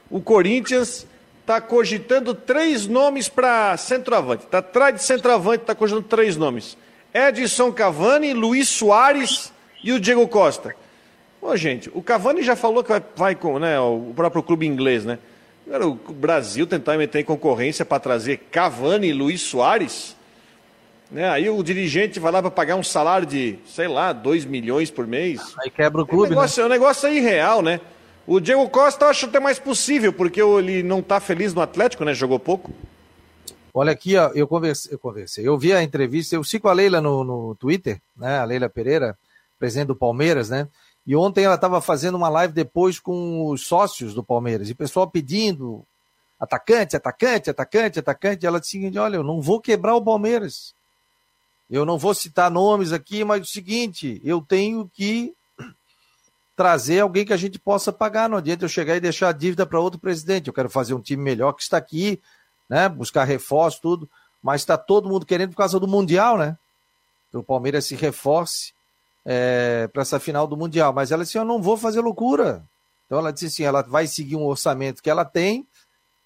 [0.10, 1.08] o Corinthians
[1.42, 4.44] está cogitando três nomes para centroavante.
[4.44, 6.78] Está atrás de centroavante, está cogitando três nomes.
[7.12, 9.52] Edson Cavani, Luiz Soares
[9.84, 10.76] e o Diego Costa.
[11.41, 15.06] Ô, gente, o Cavani já falou que vai, vai com né, o próprio clube inglês,
[15.06, 15.19] né?
[15.65, 20.17] Agora, o Brasil tentar meter em concorrência para trazer Cavani e Luiz Soares
[21.12, 21.28] né?
[21.30, 25.08] Aí o dirigente vai lá para pagar um salário de, sei lá, 2 milhões por
[25.08, 25.41] mês.
[25.63, 26.25] Aí quebra o clube.
[26.25, 26.63] É um negócio, né?
[26.63, 27.82] é um negócio aí real, né?
[28.28, 32.06] O Diego Costa eu acho até mais possível, porque ele não está feliz no Atlético,
[32.06, 32.13] né?
[32.13, 32.71] Jogou pouco.
[33.73, 37.02] Olha aqui, ó, eu conversei, eu conversei, eu vi a entrevista, eu sigo a Leila
[37.02, 38.38] no, no Twitter, né?
[38.38, 39.17] A Leila Pereira,
[39.58, 40.67] presidente do Palmeiras, né?
[41.10, 44.76] E ontem ela estava fazendo uma live depois com os sócios do Palmeiras, e o
[44.76, 45.84] pessoal pedindo
[46.39, 48.43] atacante, atacante, atacante, atacante.
[48.43, 50.76] E ela disse olha, eu não vou quebrar o Palmeiras.
[51.67, 55.34] Eu não vou citar nomes aqui, mas o seguinte, eu tenho que
[56.56, 58.30] trazer alguém que a gente possa pagar.
[58.30, 60.48] Não adianta eu chegar e deixar a dívida para outro presidente.
[60.48, 62.22] Eu quero fazer um time melhor que está aqui,
[62.69, 62.88] né?
[62.88, 64.08] Buscar reforço, tudo.
[64.43, 66.56] Mas está todo mundo querendo por causa do Mundial, né?
[67.32, 68.78] Que o Palmeiras se reforce
[69.26, 70.94] é, para essa final do Mundial.
[70.94, 72.64] Mas ela disse: Eu não vou fazer loucura.
[73.06, 75.68] Então ela disse assim: ela vai seguir um orçamento que ela tem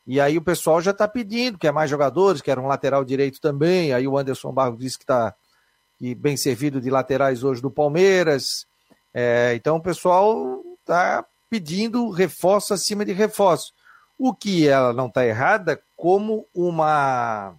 [0.05, 3.93] e aí o pessoal já está pedindo, quer mais jogadores, quer um lateral direito também.
[3.93, 5.33] Aí o Anderson Barros disse que está
[6.17, 8.67] bem servido de laterais hoje do Palmeiras.
[9.13, 13.73] É, então o pessoal está pedindo reforço acima de reforço.
[14.17, 17.55] O que ela não está errada, como uma.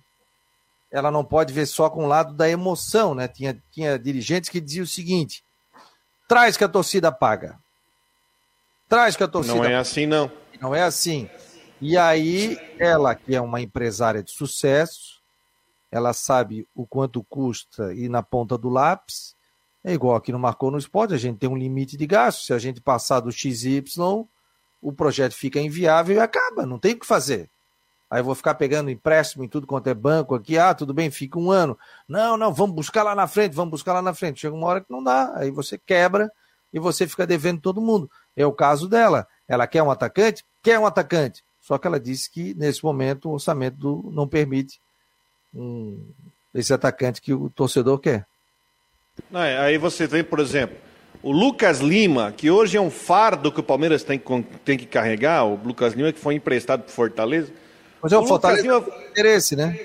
[0.95, 3.27] Ela não pode ver só com o lado da emoção, né?
[3.27, 5.45] Tinha, tinha dirigentes que diziam o seguinte:
[6.29, 7.59] traz que a torcida paga.
[8.89, 9.57] Traz que a torcida.
[9.57, 10.31] Não é assim, não.
[10.61, 11.29] Não é assim.
[11.81, 15.21] E aí, ela, que é uma empresária de sucesso,
[15.91, 19.35] ela sabe o quanto custa ir na ponta do lápis.
[19.83, 22.45] É igual aqui no Marcou no Esporte, a gente tem um limite de gasto.
[22.45, 23.83] Se a gente passar do XY,
[24.81, 27.51] o projeto fica inviável e acaba, não tem o que fazer.
[28.15, 30.57] Aí vou ficar pegando empréstimo em tudo quanto é banco aqui.
[30.57, 31.77] Ah, tudo bem, fica um ano.
[32.07, 34.41] Não, não, vamos buscar lá na frente, vamos buscar lá na frente.
[34.41, 35.33] Chega uma hora que não dá.
[35.35, 36.31] Aí você quebra
[36.73, 38.09] e você fica devendo todo mundo.
[38.37, 39.27] É o caso dela.
[39.49, 40.45] Ela quer um atacante?
[40.63, 41.43] Quer um atacante.
[41.61, 44.81] Só que ela disse que, nesse momento, o orçamento do, não permite
[45.53, 46.01] um,
[46.55, 48.25] esse atacante que o torcedor quer.
[49.33, 50.77] Aí você tem, por exemplo,
[51.21, 54.23] o Lucas Lima, que hoje é um fardo que o Palmeiras tem,
[54.65, 57.64] tem que carregar, o Lucas Lima que foi emprestado para Fortaleza.
[58.05, 59.81] Mas é o, Fortaleza tem interesse, né?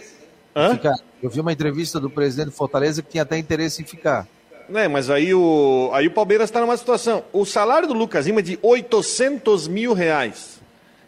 [0.53, 0.77] Hã?
[1.23, 4.27] Eu vi uma entrevista do presidente do Fortaleza que tinha até interesse em ficar.
[4.67, 7.23] Né, mas aí o, aí o Palmeiras está numa situação.
[7.31, 10.59] O salário do Lucas Lima é de 800 mil reais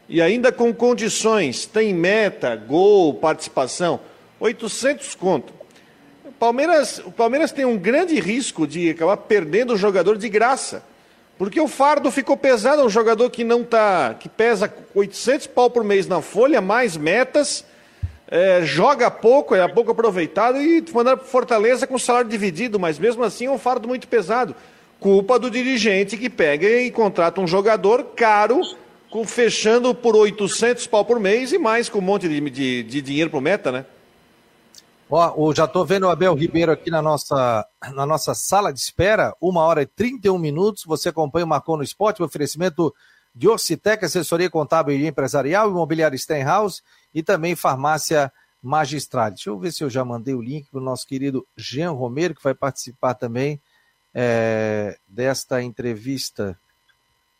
[0.07, 3.99] e ainda com condições, tem meta, gol, participação,
[4.39, 5.51] 800 conto.
[6.23, 10.81] O Palmeiras, o Palmeiras tem um grande risco de acabar perdendo o jogador de graça.
[11.41, 15.71] Porque o fardo ficou pesado, é um jogador que não tá, que pesa 800 pau
[15.71, 17.65] por mês na folha, mais metas,
[18.27, 23.23] é, joga pouco, é pouco aproveitado e mandar para Fortaleza com salário dividido, mas mesmo
[23.23, 24.55] assim é um fardo muito pesado.
[24.99, 28.61] Culpa do dirigente que pega e contrata um jogador caro
[29.09, 33.01] com, fechando por 800 pau por mês e mais com um monte de, de, de
[33.01, 33.85] dinheiro pro meta, né?
[35.13, 39.35] Ó, já estou vendo o Abel Ribeiro aqui na nossa, na nossa sala de espera,
[39.41, 40.85] uma hora e 31 minutos.
[40.85, 42.95] Você acompanha o Marcou no Esporte, o oferecimento
[43.35, 46.81] de Orcitec, assessoria contábil e empresarial, imobiliário Stenhouse
[47.13, 48.31] e também farmácia
[48.63, 49.31] magistral.
[49.31, 52.33] Deixa eu ver se eu já mandei o link para o nosso querido Jean Romero,
[52.33, 53.59] que vai participar também
[54.13, 56.57] é, desta entrevista.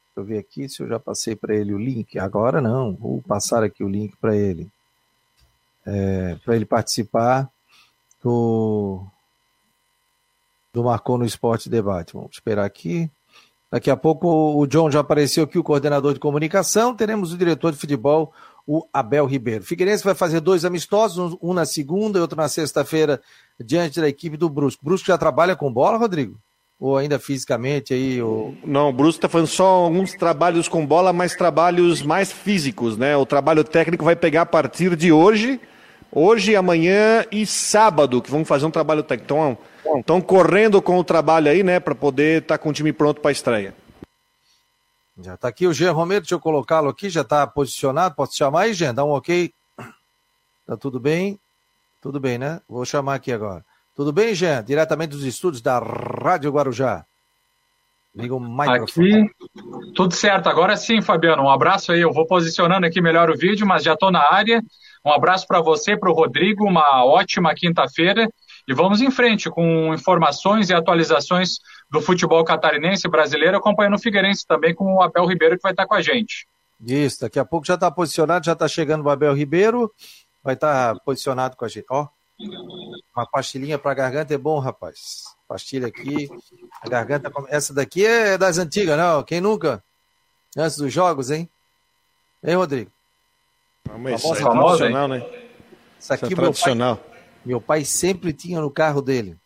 [0.08, 2.20] Deixa eu ver aqui se eu já passei para ele o link.
[2.20, 4.70] Agora não, vou passar aqui o link para ele.
[5.86, 7.50] É, para ele participar
[8.24, 9.04] do,
[10.74, 12.14] do Marcou no Esporte Debate.
[12.14, 13.10] Vamos esperar aqui.
[13.72, 16.94] Daqui a pouco o John já apareceu aqui, o coordenador de comunicação.
[16.94, 18.34] Teremos o diretor de futebol,
[18.68, 19.64] o Abel Ribeiro.
[19.64, 23.22] Figueirense vai fazer dois amistosos, um na segunda e outro na sexta-feira,
[23.58, 24.84] diante da equipe do Brusco.
[24.84, 26.38] Brusco já trabalha com bola, Rodrigo?
[26.78, 28.22] Ou ainda fisicamente aí?
[28.22, 28.54] Ou...
[28.66, 33.16] Não, o Brusco está fazendo só alguns trabalhos com bola, mas trabalhos mais físicos, né?
[33.16, 35.62] O trabalho técnico vai pegar a partir de hoje,
[36.12, 39.34] hoje, amanhã e sábado, que vamos fazer um trabalho técnico.
[39.34, 39.58] Então,
[40.00, 43.22] estão correndo com o trabalho aí, né, para poder estar tá com o time pronto
[43.22, 43.74] para a estreia.
[45.20, 48.62] Já está aqui o Jean Romero, deixa eu colocá-lo aqui, já está posicionado, posso chamar
[48.62, 48.94] aí, Jean?
[48.94, 49.54] Dá um ok.
[50.66, 51.40] Tá tudo bem?
[52.02, 52.62] Tudo bem, né?
[52.68, 53.64] Vou chamar aqui agora.
[53.96, 54.64] Tudo bem, Jean?
[54.64, 57.06] Diretamente dos estúdios da Rádio Guarujá.
[58.16, 59.24] Liga o microfone.
[59.24, 60.48] Aqui, tudo certo.
[60.48, 61.44] Agora sim, Fabiano.
[61.44, 62.02] Um abraço aí.
[62.02, 64.62] Eu vou posicionando aqui melhor o vídeo, mas já estou na área.
[65.04, 66.66] Um abraço para você, para o Rodrigo.
[66.66, 68.30] Uma ótima quinta-feira.
[68.68, 71.60] E vamos em frente com informações e atualizações
[71.90, 75.86] do futebol catarinense brasileiro, acompanhando o Figueirense também com o Abel Ribeiro, que vai estar
[75.86, 76.48] com a gente.
[76.86, 79.92] Isso, daqui a pouco já está posicionado, já está chegando o Abel Ribeiro,
[80.44, 81.86] vai estar posicionado com a gente.
[81.90, 82.08] Ó,
[83.16, 85.24] uma pastilhinha para a garganta é bom, rapaz.
[85.48, 86.30] Pastilha aqui,
[86.82, 87.32] a garganta.
[87.50, 89.24] Essa daqui é das antigas, não?
[89.24, 89.84] Quem nunca?
[90.58, 91.50] Antes dos jogos, hein?
[92.44, 92.92] Hein, Rodrigo?
[94.00, 95.26] Mas isso é tradicional, né?
[96.00, 96.96] Isso aqui, isso é tradicional.
[96.96, 99.38] Meu pai, meu pai sempre tinha no carro dele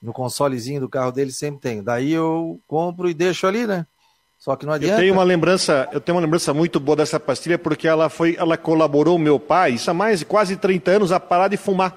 [0.00, 1.82] no consolezinho do carro dele sempre tem.
[1.82, 3.86] Daí eu compro e deixo ali, né?
[4.38, 4.94] Só que não adianta.
[4.94, 8.36] Eu tenho uma lembrança, eu tenho uma lembrança muito boa dessa pastilha porque ela foi,
[8.38, 11.96] ela colaborou meu pai, isso há mais de quase 30 anos a parar de fumar.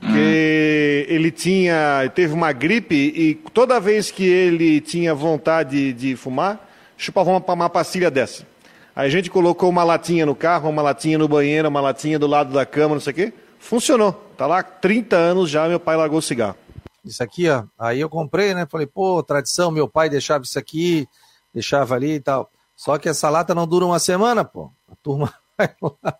[0.00, 1.14] Porque hum.
[1.14, 7.30] ele tinha, teve uma gripe e toda vez que ele tinha vontade de fumar, chupava
[7.30, 8.44] uma, uma pastilha dessa.
[8.96, 12.52] A gente colocou uma latinha no carro, uma latinha no banheiro, uma latinha do lado
[12.52, 13.32] da cama, não sei o quê.
[13.58, 14.12] Funcionou.
[14.36, 16.56] Tá lá 30 anos já, meu pai largou o cigarro.
[17.04, 17.64] Isso aqui, ó.
[17.76, 18.66] Aí eu comprei, né?
[18.66, 21.08] Falei, pô, tradição, meu pai deixava isso aqui,
[21.52, 22.48] deixava ali e tal.
[22.76, 24.70] Só que essa lata não dura uma semana, pô.
[24.90, 26.18] A turma vai lá.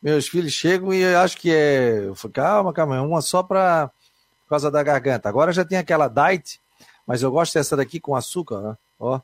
[0.00, 2.04] Meus filhos chegam e acho que é.
[2.06, 3.90] Eu falei, calma, calma, é uma só pra...
[4.44, 5.28] por causa da garganta.
[5.28, 6.60] Agora já tem aquela diet,
[7.06, 8.76] mas eu gosto dessa daqui com açúcar, né?
[8.98, 9.20] Ó.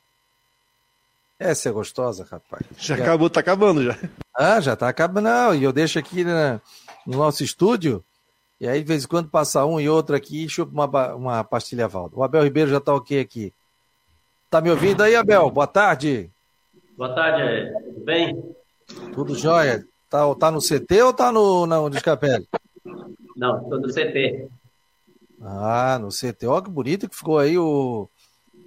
[1.40, 2.62] Essa é gostosa, rapaz.
[2.78, 3.98] Já acabou, tá acabando já.
[4.36, 5.24] Ah, já tá acabando.
[5.24, 6.60] Não, e eu deixo aqui né,
[7.06, 8.04] no nosso estúdio
[8.60, 11.44] e aí, de vez em quando, passa um e outro aqui e chupa uma, uma
[11.44, 12.18] pastilha Valdo.
[12.18, 13.54] O Abel Ribeiro já está ok aqui.
[14.50, 15.50] Tá me ouvindo aí, Abel?
[15.50, 16.30] Boa tarde.
[16.94, 18.54] Boa tarde, tudo bem?
[19.14, 19.82] Tudo jóia.
[20.10, 22.46] Tá, tá no CT ou tá no, no Descapelli?
[23.34, 24.50] Não, estou no CT.
[25.40, 26.46] Ah, no CT.
[26.46, 28.10] Olha que bonito que ficou aí o,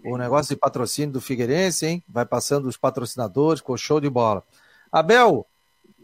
[0.04, 2.04] o negócio de patrocínio do Figueirense, hein?
[2.08, 4.44] Vai passando os patrocinadores, com show de bola.
[4.92, 5.46] Abel,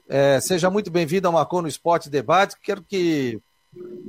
[0.07, 2.55] é, seja muito bem-vindo ao Marcou no Esporte Debate.
[2.61, 3.41] Quero que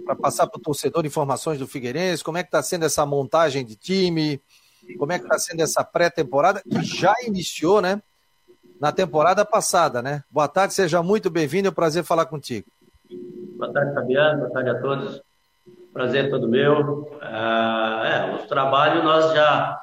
[0.05, 3.65] para passar para o torcedor informações do Figueirense, como é que está sendo essa montagem
[3.65, 4.41] de time,
[4.99, 8.03] como é que está sendo essa pré-temporada, que já iniciou, né?
[8.81, 10.25] Na temporada passada, né?
[10.31, 12.67] Boa tarde, seja muito bem-vindo, é um prazer falar contigo.
[13.59, 15.23] Boa tarde, Fabiano, boa tarde a todos.
[15.93, 17.19] Prazer todo meu.
[17.21, 19.81] Ah, é, os trabalhos nós já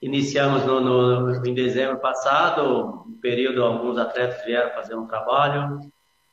[0.00, 5.80] iniciamos no, no, em dezembro passado, um período alguns atletas vieram fazer um trabalho,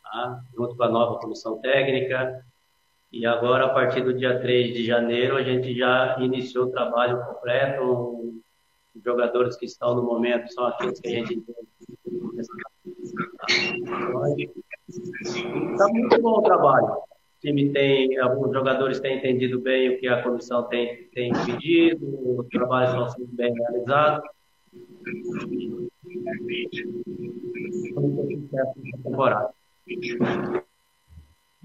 [0.03, 0.39] tá?
[0.55, 2.43] junto com a nova comissão técnica.
[3.11, 7.23] E agora, a partir do dia 3 de janeiro, a gente já iniciou o trabalho
[7.25, 8.41] completo.
[8.93, 11.43] Os jogadores que estão no momento são aqueles que a gente.
[15.71, 16.97] Está muito bom o trabalho.
[17.45, 22.47] Time tem, alguns jogadores têm entendido bem o que a comissão tem, tem pedido, os
[22.47, 24.27] trabalhos estão sendo bem realizados.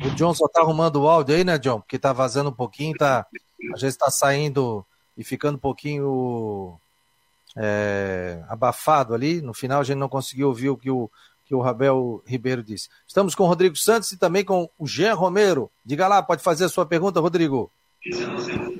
[0.04, 1.80] O John só tá arrumando o áudio aí, né, John?
[1.80, 3.26] Porque tá vazando um pouquinho, tá.
[3.72, 4.84] Às vezes tá saindo
[5.16, 6.78] e ficando um pouquinho
[7.56, 9.40] é, abafado ali.
[9.40, 11.10] No final a gente não conseguiu ouvir o que o,
[11.50, 12.88] que o Rabel Ribeiro disse.
[13.04, 15.68] Estamos com o Rodrigo Santos e também com o Jean Romero.
[15.84, 17.72] Diga lá, pode fazer a sua pergunta, Rodrigo.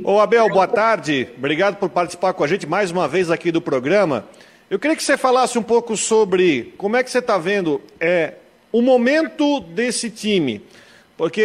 [0.05, 1.29] Ô Abel, boa tarde.
[1.37, 4.25] Obrigado por participar com a gente mais uma vez aqui do programa.
[4.71, 8.35] Eu queria que você falasse um pouco sobre como é que você está vendo é,
[8.71, 10.65] o momento desse time.
[11.17, 11.45] Porque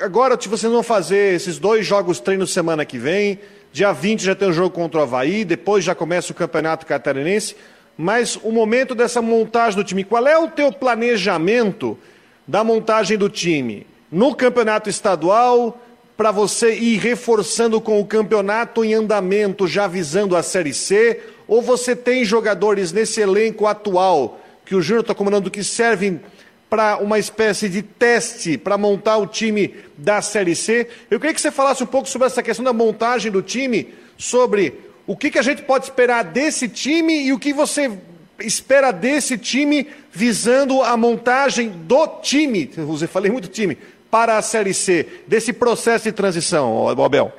[0.00, 3.38] agora vocês vão fazer esses dois jogos treino semana que vem.
[3.72, 6.84] Dia 20 já tem o um jogo contra o Havaí, depois já começa o Campeonato
[6.84, 7.54] Catarinense.
[7.96, 11.96] Mas o momento dessa montagem do time, qual é o teu planejamento
[12.46, 13.86] da montagem do time?
[14.10, 15.80] No campeonato estadual,
[16.16, 21.20] para você ir reforçando com o campeonato em andamento, já visando a Série C?
[21.46, 26.20] Ou você tem jogadores nesse elenco atual que o Júnior está comandando que servem
[26.70, 30.88] para uma espécie de teste para montar o time da Série C?
[31.10, 34.74] Eu queria que você falasse um pouco sobre essa questão da montagem do time, sobre
[35.06, 37.98] o que, que a gente pode esperar desse time e o que você
[38.40, 42.70] espera desse time visando a montagem do time.
[42.76, 43.78] Eu falei muito time
[44.10, 47.32] para a Série C, desse processo de transição, Abel?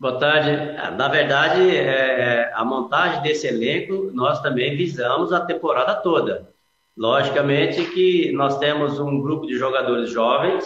[0.00, 0.50] Boa tarde.
[0.96, 6.48] Na verdade, é, a montagem desse elenco, nós também visamos a temporada toda.
[6.96, 10.64] Logicamente que nós temos um grupo de jogadores jovens,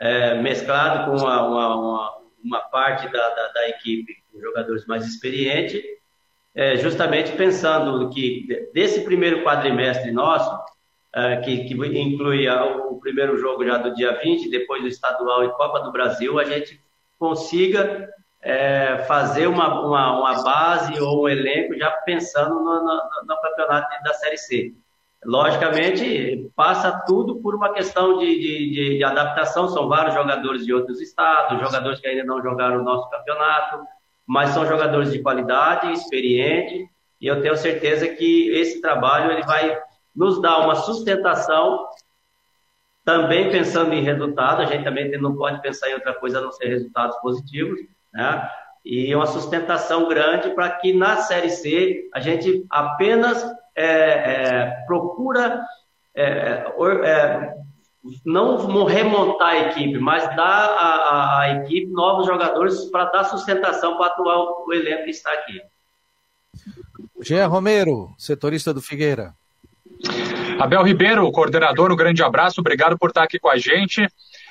[0.00, 5.82] é, mesclado com uma, uma, uma, uma parte da, da, da, equipe jogadores mais experientes,
[6.54, 10.50] é, justamente pensando que desse primeiro quadrimestre nosso,
[11.14, 15.52] é, que, que inclui o primeiro jogo já do dia 20, depois do estadual e
[15.52, 16.80] Copa do Brasil, a gente
[17.18, 18.08] consiga
[18.40, 23.88] é, fazer uma, uma, uma, base ou um elenco já pensando no, no, no, campeonato
[24.02, 24.74] da Série C.
[25.24, 29.68] Logicamente, passa tudo por uma questão de, de, de, adaptação.
[29.68, 33.84] São vários jogadores de outros estados, jogadores que ainda não jogaram o nosso campeonato,
[34.28, 36.86] mas são jogadores de qualidade, experientes,
[37.18, 39.80] e eu tenho certeza que esse trabalho ele vai
[40.14, 41.86] nos dá uma sustentação,
[43.04, 46.52] também pensando em resultado, a gente também não pode pensar em outra coisa a não
[46.52, 47.78] ser resultados positivos,
[48.12, 48.50] né?
[48.84, 53.42] E uma sustentação grande para que na Série C a gente apenas
[53.74, 55.64] é, é, procura
[56.14, 56.64] é,
[57.04, 57.54] é
[58.24, 63.96] não remontar a equipe, mas dar a, a, a equipe novos jogadores para dar sustentação
[63.96, 65.60] para atuar o elenco que está aqui.
[67.20, 69.34] Jean Romero, setorista do Figueira.
[70.58, 74.06] Abel Ribeiro, coordenador, um grande abraço, obrigado por estar aqui com a gente.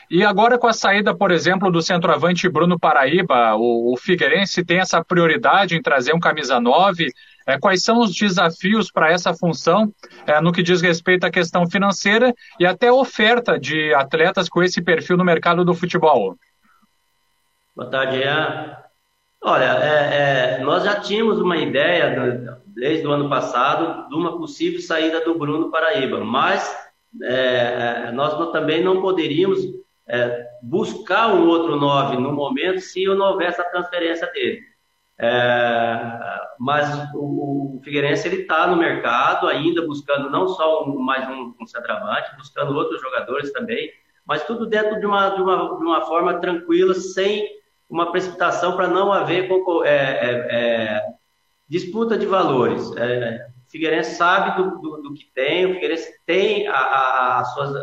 [0.09, 4.79] E agora com a saída, por exemplo, do centroavante Bruno Paraíba, o, o Figueirense tem
[4.79, 7.11] essa prioridade em trazer um camisa 9.
[7.47, 9.89] É, quais são os desafios para essa função
[10.27, 14.81] é, no que diz respeito à questão financeira e até oferta de atletas com esse
[14.81, 16.35] perfil no mercado do futebol?
[17.73, 18.75] Boa tarde, Ian.
[19.41, 24.81] Olha, é, é, nós já tínhamos uma ideia desde o ano passado de uma possível
[24.81, 26.69] saída do Bruno Paraíba, mas
[27.23, 29.61] é, é nós também não poderíamos
[30.61, 34.61] buscar um outro nove no momento se não houvesse a transferência dele.
[35.19, 41.55] É, mas o, Figueirense ele está no mercado ainda buscando não só um, mais um,
[41.59, 43.89] um centroavante, buscando outros jogadores também,
[44.25, 47.47] mas tudo dentro de uma, de uma, de uma forma tranquila, sem
[47.89, 49.49] uma precipitação para não haver
[49.85, 51.01] é, é, é,
[51.69, 52.93] disputa de valores.
[52.97, 57.53] É, o Figueirense sabe do, do, do, que tem, o Figueirense tem a, a, as,
[57.53, 57.73] suas,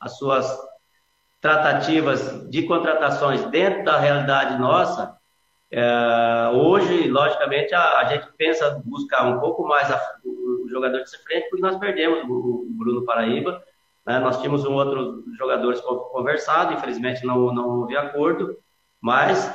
[0.00, 0.58] as suas
[1.40, 5.13] tratativas de contratações dentro da realidade nossa.
[5.76, 11.18] É, hoje, logicamente, a, a, gente pensa buscar um pouco mais a, o, jogador de
[11.18, 13.60] frente, porque nós perdemos o, o Bruno Paraíba.
[14.06, 14.20] Né?
[14.20, 15.74] Nós tínhamos um outro jogador
[16.12, 18.56] conversado, infelizmente não, não houve acordo.
[19.00, 19.52] Mas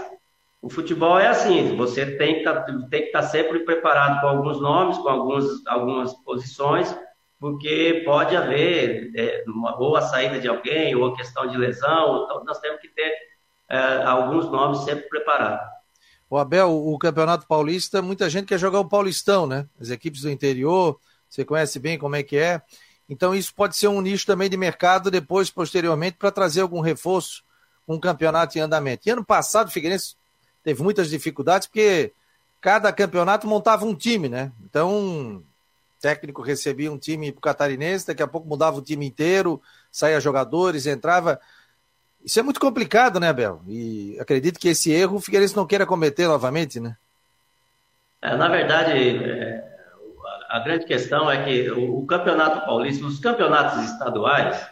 [0.62, 4.98] o futebol é assim, você tem que tá, estar tá sempre preparado com alguns nomes,
[4.98, 6.94] com alguns, algumas posições,
[7.40, 12.26] porque pode haver é, uma, ou a saída de alguém, ou a questão de lesão,
[12.26, 13.14] então nós temos que ter
[13.70, 15.79] é, alguns nomes sempre preparados.
[16.30, 19.66] O Abel, o Campeonato Paulista, muita gente quer jogar o Paulistão, né?
[19.80, 22.62] As equipes do interior, você conhece bem como é que é.
[23.10, 27.44] Então isso pode ser um nicho também de mercado depois, posteriormente, para trazer algum reforço
[27.88, 29.08] um campeonato em andamento.
[29.08, 30.16] E ano passado o Figueirense
[30.64, 32.14] teve muitas dificuldades porque
[32.62, 34.52] cada campeonato montava um time, né?
[34.64, 35.44] Então, o
[36.00, 39.60] técnico recebia um time pro catarinense, daqui a pouco mudava o time inteiro,
[39.92, 41.40] saía jogadores, entrava.
[42.24, 43.62] Isso é muito complicado, né, Bel?
[43.68, 46.96] E acredito que esse erro o Figueirense não queira cometer novamente, né?
[48.22, 49.64] É, na verdade, é,
[50.50, 54.68] a grande questão é que o, campeonato paulista, os campeonatos estaduais,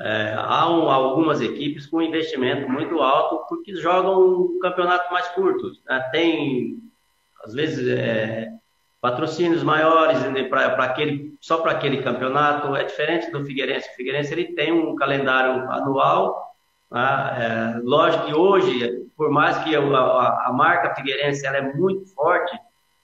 [0.00, 5.72] é, há um, algumas equipes com investimento muito alto porque jogam um campeonato mais curto.
[5.88, 6.00] Né?
[6.12, 6.78] Tem,
[7.44, 8.52] às vezes, é,
[9.00, 12.76] patrocínios maiores para aquele, só para aquele campeonato.
[12.76, 13.90] É diferente do Figueirense.
[13.90, 16.51] O Figueirense ele tem um calendário anual.
[16.92, 17.76] Né?
[17.76, 22.06] É, lógico que hoje, por mais que a, a, a marca Figueirense ela é muito
[22.14, 22.56] forte,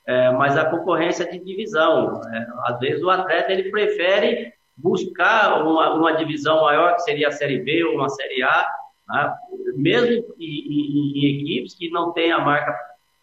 [0.07, 2.21] é, mas a concorrência é de divisão.
[2.33, 7.33] É, às vezes o atleta ele prefere buscar uma, uma divisão maior, que seria a
[7.33, 8.67] Série B ou uma Série A,
[9.09, 9.35] né?
[9.75, 12.79] mesmo em, em, em, equipes que não têm a marca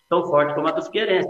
[0.10, 1.30] tão forte como a do Figueirense.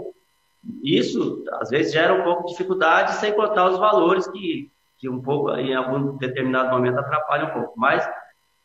[0.82, 4.68] Isso, às vezes, gera um pouco de dificuldade, sem contar os valores que,
[4.98, 7.74] que um pouco, em algum determinado momento, atrapalham um pouco.
[7.76, 8.04] Mas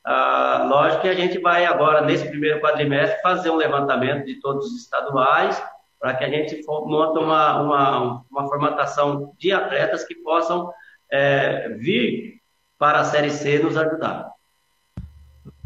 [0.03, 4.65] ah, lógico que a gente vai agora, nesse primeiro quadrimestre, fazer um levantamento de todos
[4.67, 5.61] os estaduais,
[5.99, 10.71] para que a gente monte uma, uma, uma formatação de atletas que possam
[11.11, 12.41] é, vir
[12.79, 14.31] para a Série C nos ajudar.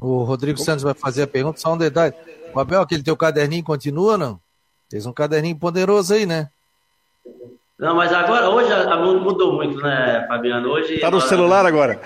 [0.01, 2.13] O Rodrigo Santos vai fazer a pergunta, só um detalhe.
[2.53, 4.39] O Abel, aquele teu caderninho continua não?
[4.89, 6.49] Fez um caderninho poderoso aí, né?
[7.79, 8.69] Não, mas agora, hoje
[9.19, 10.69] mudou muito, né, Fabiano?
[10.69, 10.99] Hoje.
[10.99, 11.99] Tá no celular agora.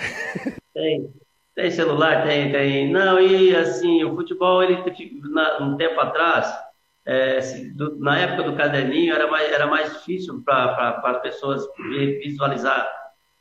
[0.73, 1.11] Tem,
[1.60, 2.89] tem celular, tem, tem.
[2.89, 4.82] Não, e assim, o futebol, ele
[5.60, 6.51] um tempo atrás,
[7.05, 7.39] é,
[7.76, 11.68] do, na época do caderninho, era mais, era mais difícil para as pessoas
[12.24, 12.89] visualizar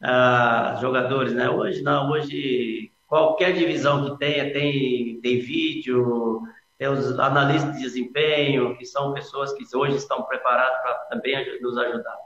[0.02, 1.48] ah, jogadores, né?
[1.48, 6.42] Hoje não, hoje qualquer divisão que tenha tem, tem vídeo,
[6.76, 11.78] tem os analistas de desempenho, que são pessoas que hoje estão preparadas para também nos
[11.78, 12.16] ajudar.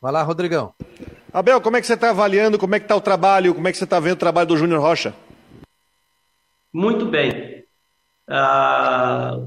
[0.00, 0.74] Vai lá, Rodrigão.
[1.34, 3.72] Abel, como é que você está avaliando, como é que está o trabalho, como é
[3.72, 5.12] que você está vendo o trabalho do Júnior Rocha?
[6.72, 7.64] Muito bem.
[8.28, 9.40] Ah,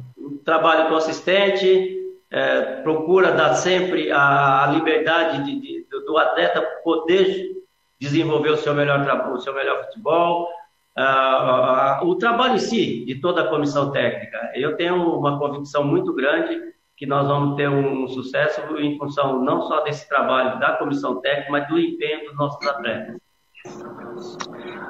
[0.44, 1.98] trabalho consistente,
[2.30, 7.54] é, procura dar sempre a, a liberdade de, de, do atleta poder
[7.98, 9.00] desenvolver o seu melhor,
[9.32, 10.50] o seu melhor futebol,
[10.98, 14.52] uh, o trabalho em si, de toda a comissão técnica.
[14.56, 16.60] Eu tenho uma convicção muito grande
[16.98, 21.52] que nós vamos ter um sucesso em função não só desse trabalho da comissão técnica,
[21.52, 23.16] mas do empenho dos nossos atletas.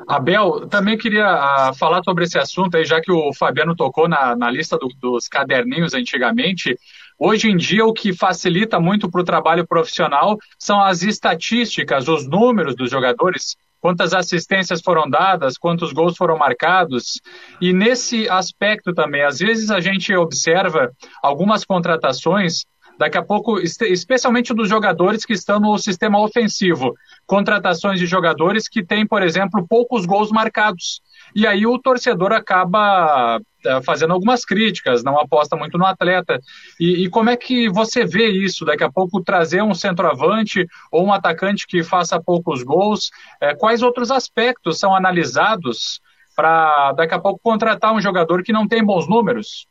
[0.08, 4.36] Abel, também queria uh, falar sobre esse assunto aí, já que o Fabiano tocou na,
[4.38, 6.78] na lista do, dos caderninhos antigamente.
[7.20, 12.26] Hoje em dia, o que facilita muito para o trabalho profissional são as estatísticas, os
[12.26, 17.20] números dos jogadores, quantas assistências foram dadas, quantos gols foram marcados.
[17.62, 22.66] E nesse aspecto também, às vezes a gente observa algumas contratações
[22.98, 28.84] daqui a pouco, especialmente dos jogadores que estão no sistema ofensivo, contratações de jogadores que
[28.84, 31.02] têm, por exemplo, poucos gols marcados.
[31.36, 33.40] E aí o torcedor acaba
[33.84, 36.40] fazendo algumas críticas, não aposta muito no atleta.
[36.80, 38.66] E, e, como é que você vê isso?
[38.66, 43.10] Daqui a pouco trazer um centroavante ou um atacante que faça poucos gols,
[43.42, 46.02] é, quais outros aspectos são analisados
[46.36, 49.68] para daqui a pouco contratar um jogador que não tem bons números?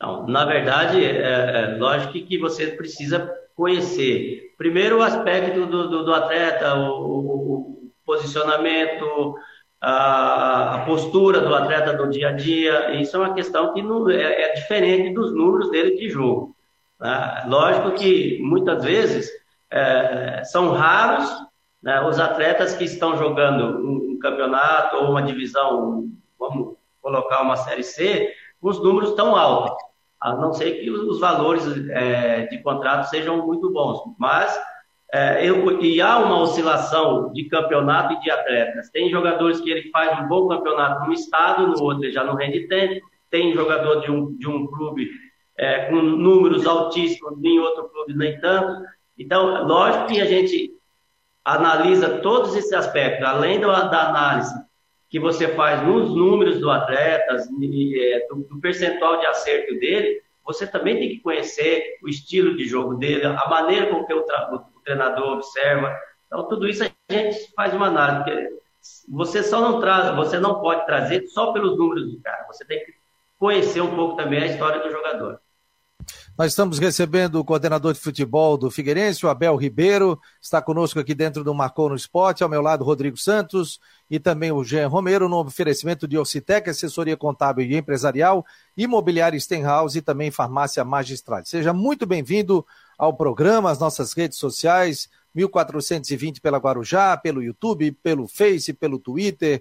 [0.00, 6.04] Não, na verdade, é, é lógico que você precisa conhecer primeiro o aspecto do, do,
[6.04, 9.34] do atleta, o, o posicionamento,
[9.82, 13.00] a, a, postura do atleta no dia a dia.
[13.00, 16.54] Isso é uma questão que não, é, é diferente dos números dele de jogo.
[16.98, 17.44] Tá?
[17.48, 19.28] Lógico que muitas vezes
[19.68, 21.28] é, são raros
[21.82, 26.08] né, os atletas que estão jogando um, um, campeonato ou uma divisão,
[26.38, 29.74] vamos colocar uma série C, com os números tão altos.
[30.20, 34.00] A não ser que os valores é, de contrato sejam muito bons.
[34.16, 34.56] Mas
[35.14, 38.88] é, eu, e há uma oscilação de campeonato e de atletas.
[38.88, 42.34] Tem jogadores que ele faz um bom campeonato num estado, no outro ele já não
[42.34, 42.98] rende tanto.
[43.30, 45.10] Tem jogador de um, de um clube
[45.58, 48.82] é, com números altíssimos, em outro clube nem tanto.
[49.18, 50.72] Então, lógico que a gente
[51.44, 54.54] analisa todos esses aspectos, além da, da análise
[55.10, 60.66] que você faz nos números do atleta, é, do, do percentual de acerto dele, você
[60.66, 64.24] também tem que conhecer o estilo de jogo dele, a maneira com que o,
[64.82, 65.96] treinador observa.
[66.26, 68.60] Então, tudo isso a gente faz uma análise.
[69.08, 72.46] Você só não traz, você não pode trazer só pelos números do cara.
[72.46, 72.94] Você tem que
[73.38, 75.40] conhecer um pouco também a história do jogador.
[76.36, 81.14] Nós estamos recebendo o coordenador de futebol do Figueirense, o Abel Ribeiro, está conosco aqui
[81.14, 83.78] dentro do Marcou no Esporte, ao meu lado Rodrigo Santos
[84.10, 88.44] e também o Jean Romero, no oferecimento de Ocitec, assessoria contábil e empresarial,
[88.76, 91.44] imobiliária Stenhouse e também farmácia magistral.
[91.44, 92.66] Seja muito bem-vindo
[93.02, 99.60] ao programa, às nossas redes sociais, 1420 pela Guarujá, pelo YouTube, pelo Face, pelo Twitter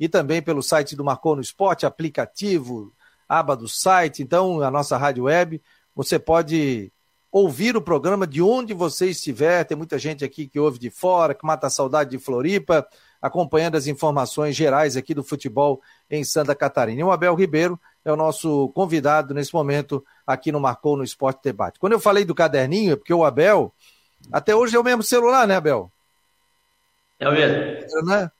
[0.00, 2.90] e também pelo site do Marcou no Esporte, aplicativo,
[3.28, 5.60] aba do site, então a nossa rádio web.
[5.94, 6.90] Você pode
[7.30, 9.64] ouvir o programa de onde você estiver.
[9.64, 12.88] Tem muita gente aqui que ouve de fora, que mata a saudade de Floripa,
[13.20, 17.02] acompanhando as informações gerais aqui do futebol em Santa Catarina.
[17.02, 17.78] E o Abel Ribeiro
[18.08, 21.78] é o nosso convidado nesse momento aqui no Marcou no Esporte Debate.
[21.78, 23.72] Quando eu falei do caderninho, é porque o Abel,
[24.32, 25.90] até hoje é o mesmo celular, né, Abel?
[27.18, 28.06] É o mesmo.
[28.06, 28.30] Né?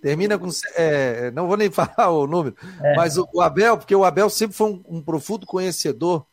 [0.00, 0.48] Termina com.
[0.76, 2.94] É, não vou nem falar o número, é.
[2.94, 6.26] mas o, o, Abel, porque o Abel sempre foi um, um profundo conhecedor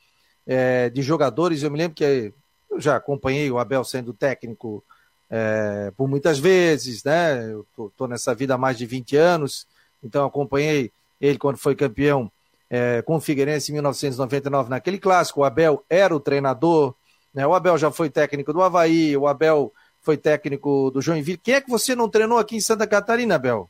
[0.46, 1.64] é, de jogadores.
[1.64, 2.34] Eu me lembro que
[2.70, 4.84] eu já acompanhei o Abel sendo técnico
[5.30, 7.52] é, por muitas vezes, né?
[7.52, 9.66] Eu tô, tô, nessa vida há mais de 20 anos,
[10.04, 12.32] então acompanhei ele quando foi campeão
[12.74, 15.42] é, com o Figueirense em 1999 naquele clássico.
[15.42, 16.96] O Abel era o treinador,
[17.32, 17.46] né?
[17.46, 19.72] O Abel já foi técnico do Havaí, o Abel
[20.02, 21.38] foi técnico do Joinville.
[21.38, 23.70] Quem é que você não treinou aqui em Santa Catarina, Abel?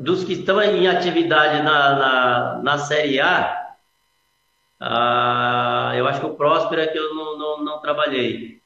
[0.00, 3.74] Dos que estão em atividade na, na, na Série A,
[4.80, 8.62] ah, eu acho que o Próspero é que eu não, não, não, trabalhei.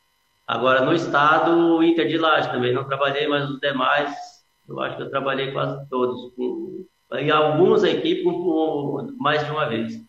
[0.46, 4.96] Agora, no estado, o Inter de Laje também não trabalhei, mas os demais, eu acho
[4.96, 6.32] que eu trabalhei quase todos.
[6.34, 8.24] Com, em algumas equipes,
[9.18, 10.00] mais de uma vez.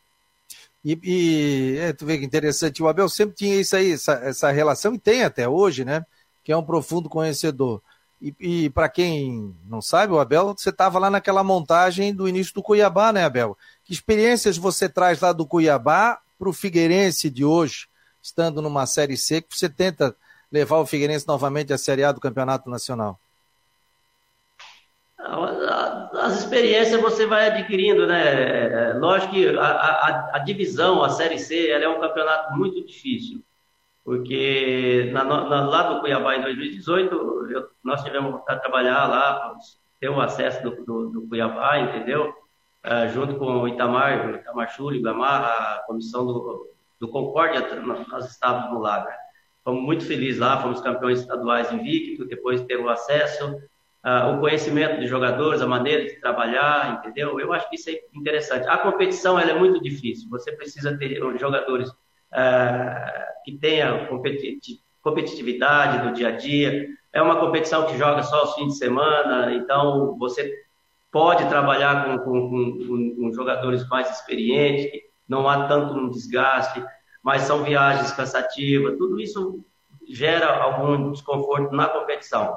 [0.83, 4.51] E, e é, tu vê que interessante, o Abel sempre tinha isso aí, essa, essa
[4.51, 6.05] relação, e tem até hoje, né?
[6.43, 7.81] Que é um profundo conhecedor.
[8.21, 12.53] E, e para quem não sabe, o Abel, você estava lá naquela montagem do início
[12.53, 13.57] do Cuiabá, né, Abel?
[13.83, 17.87] Que experiências você traz lá do Cuiabá para o Figueirense de hoje,
[18.21, 20.15] estando numa Série C, que você tenta
[20.51, 23.19] levar o Figueirense novamente à Série A do Campeonato Nacional?
[26.13, 28.93] As experiências você vai adquirindo, né?
[28.93, 33.43] Lógico que a, a, a divisão, a Série C, ela é um campeonato muito difícil
[34.03, 37.15] porque na, na, lá do Cuiabá em 2018
[37.51, 39.55] eu, nós tivemos que trabalhar lá,
[39.99, 42.33] ter o acesso do, do, do Cuiabá, entendeu?
[42.83, 46.67] Uh, junto com o Itamar, o Itamar Chuli, o Gamarra, a comissão do,
[46.99, 47.61] do Concórdia,
[48.09, 49.05] nós estávamos lá.
[49.05, 49.15] Né?
[49.63, 53.55] Fomos muito felizes lá, fomos campeões estaduais invicto, depois teve o acesso,
[54.05, 57.39] uh, o conhecimento de jogadores, a maneira de trabalhar, entendeu?
[57.39, 58.67] Eu acho que isso é interessante.
[58.67, 64.07] A competição ela é muito difícil, você precisa ter jogadores uh, que tenha
[65.01, 66.87] competitividade no dia a dia.
[67.13, 70.53] É uma competição que joga só aos fins de semana, então você
[71.11, 72.49] pode trabalhar com, com,
[72.87, 76.83] com, com jogadores mais experientes, não há tanto um desgaste,
[77.21, 79.63] mas são viagens cansativas, tudo isso
[80.07, 82.55] gera algum desconforto na competição.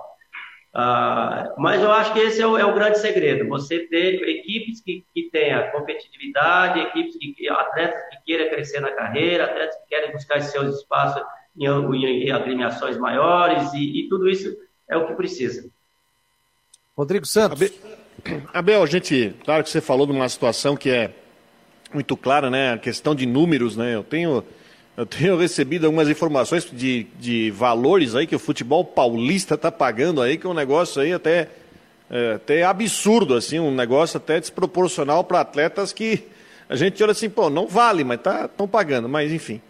[0.74, 4.80] Uh, mas eu acho que esse é o, é o, grande segredo, você ter equipes
[4.80, 10.10] que, que tenham competitividade, equipes que, atletas que queiram crescer na carreira, atletas que querem
[10.10, 11.22] buscar seus espaços
[11.56, 14.52] em, em, em agremiações maiores, e, e, tudo isso
[14.88, 15.70] é o que precisa.
[16.96, 17.72] Rodrigo Santos.
[18.52, 21.14] Abel, a gente, claro que você falou de uma situação que é
[21.92, 22.72] muito clara, né?
[22.72, 23.94] A questão de números, né?
[23.94, 24.44] Eu tenho
[24.96, 30.22] eu tenho recebido algumas informações de, de valores aí que o futebol paulista está pagando
[30.22, 31.48] aí, que é um negócio aí até,
[32.08, 36.24] é, até absurdo, assim, um negócio até desproporcional para atletas que
[36.68, 39.60] a gente olha assim, pô, não vale, mas estão tá, pagando, mas enfim.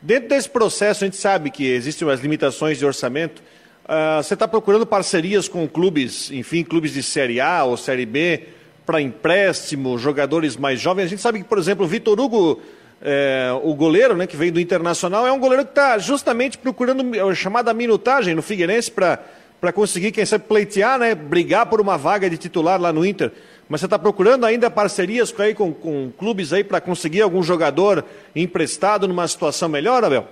[0.00, 3.42] Dentro desse processo, a gente sabe que existem umas limitações de orçamento.
[3.84, 8.44] Uh, você está procurando parcerias com clubes, enfim, clubes de Série A ou Série B,
[8.86, 11.04] para empréstimo, jogadores mais jovens.
[11.04, 12.62] A gente sabe que, por exemplo, o Vitor Hugo
[13.00, 17.02] é, o goleiro, né, que veio do Internacional, é um goleiro que está justamente procurando
[17.20, 22.28] a chamada minutagem no Figueirense para conseguir, quem sabe, pleitear, né, brigar por uma vaga
[22.28, 23.32] de titular lá no Inter.
[23.68, 28.04] Mas você está procurando ainda parcerias aí com, com clubes aí para conseguir algum jogador
[28.34, 30.26] emprestado numa situação melhor, Abel?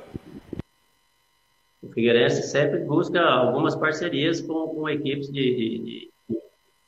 [1.83, 6.11] O Figueirense sempre busca algumas parcerias com, com equipes de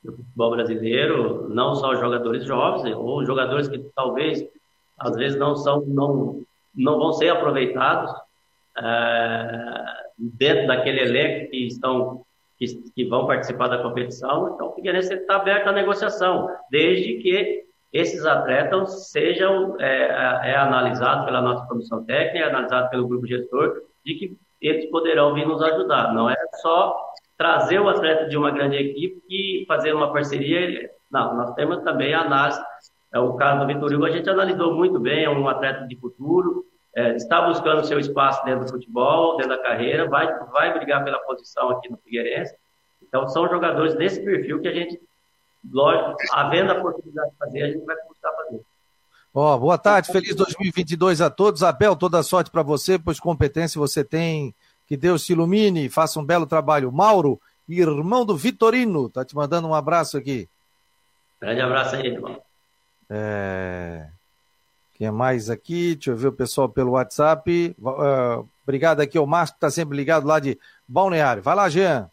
[0.05, 4.45] futebol brasileiro, não só jogadores jovens, ou jogadores que talvez
[4.99, 6.43] às vezes não são não
[6.75, 8.13] não vão ser aproveitados
[8.79, 9.85] é,
[10.17, 12.25] dentro daquele elenco que estão
[12.59, 14.53] que, que, vão participar da competição.
[14.55, 21.25] Então, o Figueirense está aberto à negociação, desde que esses atletas sejam é, é, analisados
[21.25, 25.63] pela nossa comissão técnica, é analisados pelo grupo gestor, de que eles poderão vir nos
[25.63, 26.13] ajudar.
[26.13, 26.97] Não é só
[27.37, 30.91] trazer o atleta de uma grande equipe e fazer uma parceria.
[31.11, 32.61] Não, nós temos também a análise
[33.13, 35.97] é, o caso do Vitor Hugo a gente analisou muito bem, é um atleta de
[35.97, 41.05] futuro, é, está buscando seu espaço dentro do futebol, dentro da carreira, vai, vai brigar
[41.05, 42.55] pela posição aqui no Figueirense.
[43.03, 45.01] Então, são jogadores desse perfil que a gente,
[45.73, 48.61] lógico, havendo a possibilidade de fazer, a gente vai buscar fazer.
[49.35, 51.63] Ó, oh, boa tarde, feliz 2022 a todos.
[51.63, 54.55] Abel, toda sorte para você, pois competência você tem.
[54.87, 56.91] Que Deus te ilumine, faça um belo trabalho.
[56.91, 57.39] Mauro,
[57.69, 60.49] irmão do Vitorino, tá te mandando um abraço aqui.
[61.41, 62.43] Grande abraço aí, irmão.
[63.11, 64.07] É...
[64.95, 65.95] Quem é mais aqui?
[65.95, 67.77] Deixa eu ver o pessoal pelo WhatsApp.
[67.79, 71.43] Uh, obrigado aqui ao Márcio, que está sempre ligado lá de Balneário.
[71.43, 72.11] Vai lá, Jean.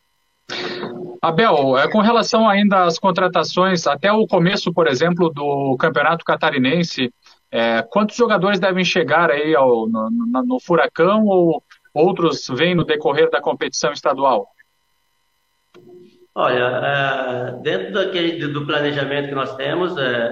[1.19, 7.11] Abel, é, com relação ainda às contratações, até o começo, por exemplo, do Campeonato Catarinense,
[7.51, 12.83] é, quantos jogadores devem chegar aí ao, no, no, no Furacão ou outros vêm no
[12.83, 14.47] decorrer da competição estadual?
[16.37, 20.31] Olha, é, dentro daquele, do planejamento que nós temos, é,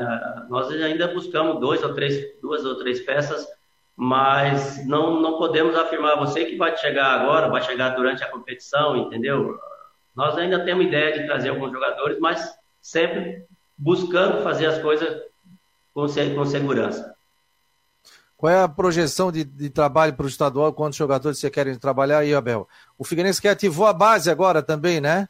[0.49, 3.47] nós ainda buscamos dois ou três, duas ou três peças,
[3.95, 8.97] mas não, não podemos afirmar você que vai chegar agora, vai chegar durante a competição,
[8.97, 9.57] entendeu?
[10.13, 13.45] Nós ainda temos ideia de trazer alguns jogadores, mas sempre
[13.77, 15.21] buscando fazer as coisas
[15.93, 17.15] com, com segurança.
[18.35, 20.73] Qual é a projeção de, de trabalho para o estadual?
[20.73, 22.67] Quantos jogadores você querem trabalhar aí, Abel?
[22.97, 25.29] O Figueirense que ativou a base agora também, né?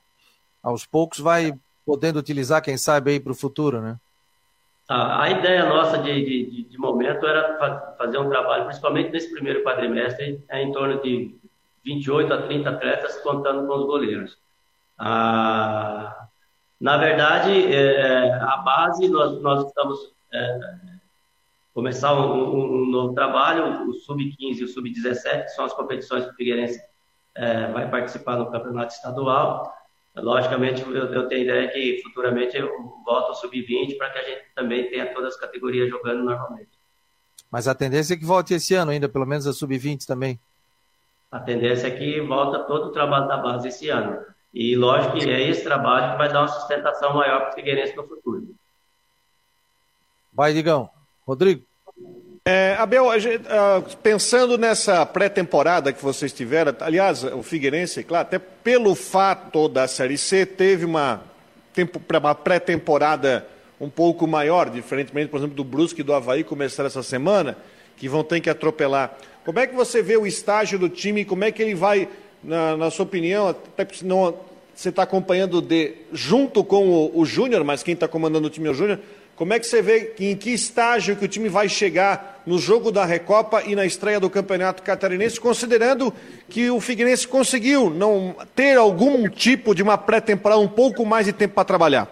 [0.63, 1.53] Aos poucos vai
[1.85, 3.97] podendo utilizar, quem sabe, aí para o futuro, né?
[4.87, 9.63] A, a ideia nossa de, de, de, momento era fazer um trabalho, principalmente nesse primeiro
[9.63, 11.35] quadrimestre, é em torno de
[11.83, 14.37] 28 a 30 atletas, contando com os goleiros.
[14.97, 16.27] Ah,
[16.79, 20.59] na verdade, é, é, a base, nós, nós estamos é,
[21.73, 26.31] começar um, um, novo trabalho, o Sub-15 e o Sub-17, que são as competições que
[26.31, 26.81] o Figueirense
[27.35, 29.73] é, vai participar no campeonato estadual.
[30.15, 32.69] Logicamente, eu, eu tenho ideia que futuramente eu
[33.03, 36.69] volto ao Sub-20 para que a gente também tenha todas as categorias jogando normalmente.
[37.49, 40.39] Mas a tendência é que volte esse ano ainda, pelo menos a Sub-20 também.
[41.31, 44.23] A tendência é que volta todo o trabalho da base esse ano.
[44.53, 47.95] E lógico que é esse trabalho que vai dar uma sustentação maior para o Figueirense
[47.95, 48.55] no futuro.
[50.31, 50.89] Vai, Digão.
[51.25, 51.65] Rodrigo.
[52.45, 58.37] É, Abel, gente, uh, pensando nessa pré-temporada que vocês tiveram, aliás, o Figueirense, claro, até
[58.37, 61.23] pelo fato da Série C, teve uma,
[62.21, 63.47] uma pré-temporada
[63.79, 67.55] um pouco maior, diferentemente, por exemplo, do Brusque e do Havaí começar essa semana,
[67.95, 69.17] que vão ter que atropelar.
[69.45, 71.23] Como é que você vê o estágio do time?
[71.23, 72.09] Como é que ele vai,
[72.43, 74.37] na, na sua opinião, até não,
[74.75, 78.67] você está acompanhando de, junto com o, o Júnior, mas quem está comandando o time
[78.67, 78.99] é o Júnior,
[79.43, 82.93] como é que você vê em que estágio que o time vai chegar no jogo
[82.93, 86.13] da Recopa e na estreia do Campeonato Catarinense, considerando
[86.47, 91.33] que o Figueirense conseguiu não ter algum tipo de uma pré-temporada, um pouco mais de
[91.33, 92.07] tempo para trabalhar?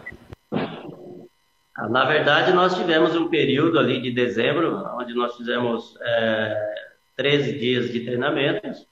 [1.74, 6.74] Ah, na verdade, nós tivemos um período ali de dezembro, onde nós fizemos é,
[7.16, 8.86] 13 dias de treinamentos,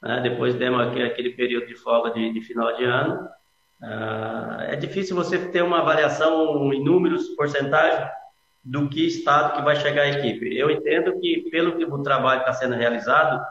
[0.00, 0.20] né?
[0.22, 3.28] depois demos aquele período de folga de, de final de ano,
[3.82, 8.08] ah, é difícil você ter uma avaliação em números, porcentagem,
[8.62, 10.56] do que estado que vai chegar a equipe.
[10.56, 13.42] Eu entendo que, pelo que o trabalho está sendo realizado,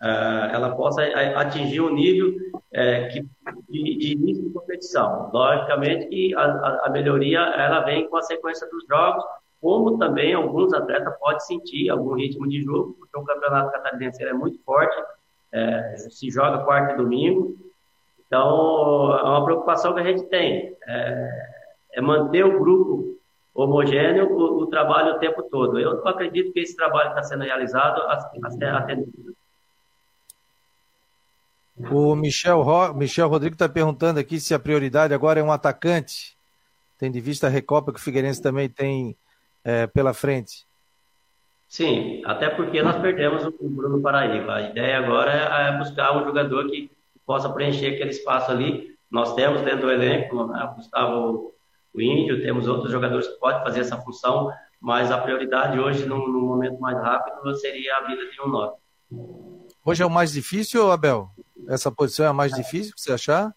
[0.00, 1.02] ah, ela possa
[1.36, 2.34] atingir um nível
[2.72, 3.22] é, que,
[3.68, 5.30] de, de, início de competição.
[5.32, 9.24] Logicamente que a, a, melhoria ela vem com a sequência dos jogos,
[9.60, 14.32] como também alguns atletas podem sentir algum ritmo de jogo, porque o campeonato catarinense é
[14.32, 14.96] muito forte,
[15.50, 17.56] é, se joga quarta e domingo,
[18.28, 20.76] então, é uma preocupação que a gente tem.
[20.86, 21.48] É,
[21.94, 23.18] é manter o grupo
[23.54, 25.80] homogêneo o, o, trabalho o tempo todo.
[25.80, 28.96] Eu acredito que esse trabalho está sendo realizado até
[31.90, 32.94] O Michel, Ro...
[32.94, 36.36] Michel Rodrigo está perguntando aqui se a prioridade agora é um atacante.
[36.98, 39.16] Tem de vista a Recopa que o Figueirense também tem
[39.64, 40.66] é, pela frente.
[41.66, 44.54] Sim, até porque nós perdemos o Bruno Paraíba.
[44.54, 46.90] A ideia agora é buscar um jogador que
[47.28, 48.88] possa preencher aquele espaço ali.
[49.10, 51.54] Nós temos dentro do elenco né, o Gustavo
[51.94, 54.50] o Índio, temos outros jogadores que podem fazer essa função,
[54.80, 58.76] mas a prioridade hoje, num, num momento mais rápido, seria a vida de um nove.
[59.84, 61.28] Hoje é o mais difícil, Abel?
[61.68, 63.52] Essa posição é a mais difícil que você achar?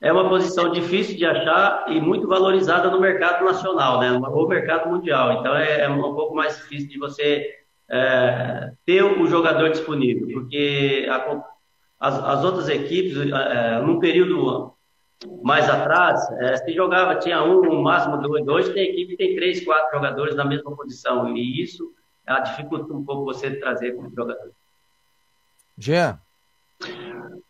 [0.00, 4.12] É uma posição difícil de achar e muito valorizada no mercado nacional, né?
[4.12, 5.40] ou mercado mundial.
[5.40, 7.48] Então é, é um pouco mais difícil de você
[7.88, 11.42] é, ter o jogador disponível, porque a,
[12.00, 14.74] as, as outras equipes, é, num período
[15.42, 18.48] mais atrás, é, se jogava, tinha um, no máximo dois.
[18.48, 21.36] Hoje tem equipe que tem três, quatro jogadores na mesma posição.
[21.36, 21.92] E isso
[22.44, 24.50] dificulta um pouco você trazer como jogador.
[25.76, 26.18] Jean.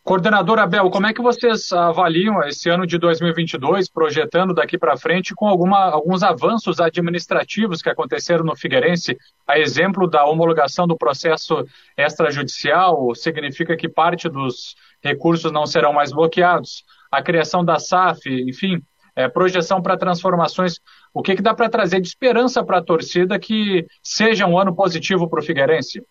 [0.03, 5.33] Coordenador Abel, como é que vocês avaliam esse ano de 2022, projetando daqui para frente,
[5.35, 9.15] com alguma, alguns avanços administrativos que aconteceram no Figueirense?
[9.47, 11.63] A exemplo da homologação do processo
[11.95, 16.83] extrajudicial, significa que parte dos recursos não serão mais bloqueados.
[17.11, 18.81] A criação da SAF, enfim,
[19.15, 20.79] é, projeção para transformações.
[21.13, 24.75] O que, que dá para trazer de esperança para a torcida que seja um ano
[24.75, 26.01] positivo para o Figueirense?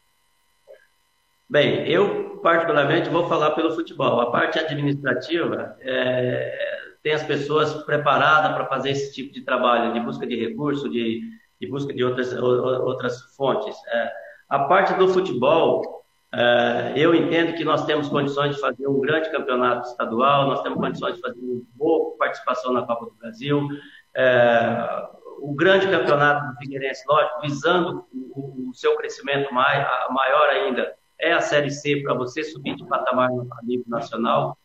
[1.49, 4.21] Bem, eu particularmente vou falar pelo futebol.
[4.21, 6.71] A parte administrativa é,
[7.03, 11.23] tem as pessoas preparadas para fazer esse tipo de trabalho, de busca de recursos, de,
[11.61, 13.77] de busca de outras, outras fontes.
[13.89, 14.13] É,
[14.49, 19.31] a parte do futebol, é, eu entendo que nós temos condições de fazer um grande
[19.31, 23.69] campeonato estadual, nós temos condições de fazer uma boa participação na Copa do Brasil.
[24.15, 30.95] É, o grande campeonato do Figueirense, lógico, visando o, o seu crescimento mais, maior ainda,
[31.21, 34.57] é a Série C para você subir de patamar no nível nacional.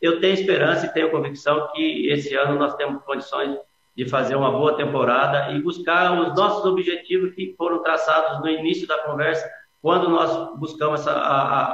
[0.00, 3.58] Eu, tenho esperança e tenho convicção que esse ano nós temos condições
[3.96, 8.86] de fazer uma boa temporada e buscar os nossos objetivos que foram traçados no início
[8.86, 11.72] da conversa, quando nós buscamos essa, a,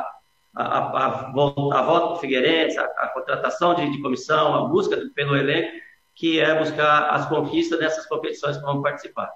[0.54, 5.36] a, a, a, volta do Figueirense, a, a contratação de, de, comissão, a busca pelo
[5.36, 5.72] elenco,
[6.14, 9.30] que é buscar as conquistas dessas competições que vamos participar.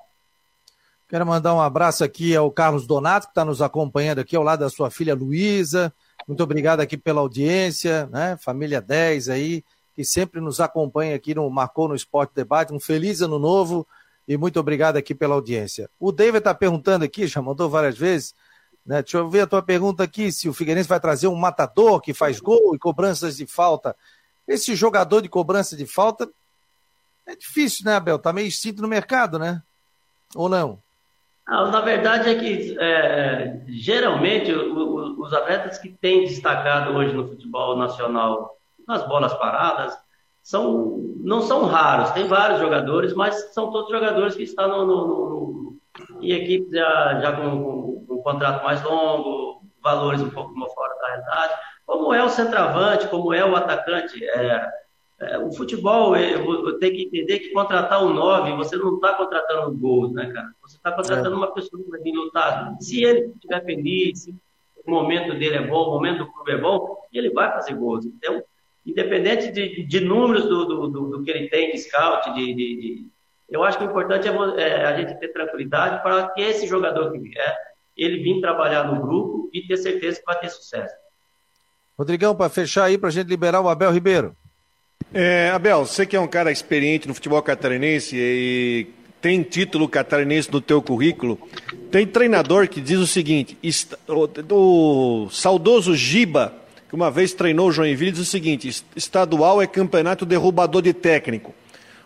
[1.09, 4.61] Quero mandar um abraço aqui ao Carlos Donato, que está nos acompanhando aqui ao lado
[4.61, 5.95] da sua filha Luísa.
[6.27, 8.37] Muito obrigado aqui pela audiência, né?
[8.41, 12.73] Família 10 aí, que sempre nos acompanha aqui no Marcou no Esporte Debate.
[12.75, 13.87] Um feliz ano novo
[14.27, 15.89] e muito obrigado aqui pela audiência.
[16.01, 18.35] O David está perguntando aqui, já mandou várias vezes,
[18.85, 19.01] né?
[19.01, 22.13] Deixa eu ver a tua pergunta aqui, se o Figueirense vai trazer um matador que
[22.13, 23.95] faz gol e cobranças de falta.
[24.49, 26.29] Esse jogador de cobrança de falta
[27.25, 28.19] é difícil, né, Abel?
[28.19, 29.63] Tá meio extinto no mercado, né?
[30.35, 30.85] Ou não?
[31.47, 37.15] Ah, na verdade é que é, geralmente o, o, os atletas que têm destacado hoje
[37.15, 39.97] no futebol nacional nas bolas paradas
[40.43, 45.07] são, não são raros, tem vários jogadores, mas são todos jogadores que estão no, no,
[45.07, 50.95] no, em equipes já, já com, com, um contrato mais longo, valores um pouco fora
[51.01, 51.55] da realidade,
[51.87, 54.25] como é o centroavante, como é o atacante.
[54.25, 54.69] É,
[55.19, 59.77] é, o futebol, eu, tenho que entender que contratar um 9, você não está contratando
[59.77, 60.51] gols, né, cara?
[60.63, 61.39] Você está contratando é.
[61.39, 62.77] uma pessoa que vai vir lutar.
[62.81, 64.35] Se ele estiver feliz, se
[64.87, 68.05] o momento dele é bom, o momento do clube é bom, ele vai fazer gols.
[68.05, 68.43] Então,
[68.85, 72.77] independente de, de números do, do, do, do, que ele tem de scout, de, de,
[72.77, 73.07] de
[73.49, 77.11] eu acho que o importante é, é, a gente ter tranquilidade para que esse jogador
[77.11, 77.57] que vier,
[77.97, 80.95] ele vir trabalhar no grupo e ter certeza que vai ter sucesso.
[81.99, 84.37] Rodrigão, para fechar aí, para a gente liberar o Abel Ribeiro.
[85.19, 88.87] É, Abel, você que é um cara experiente no futebol catarinense e
[89.21, 91.39] tem título catarinense no teu currículo,
[91.91, 93.57] tem treinador que diz o seguinte,
[94.51, 96.53] o, saudoso Giba,
[96.89, 101.55] que uma vez treinou o Joinville, diz o seguinte: estadual é campeonato derrubador de técnico.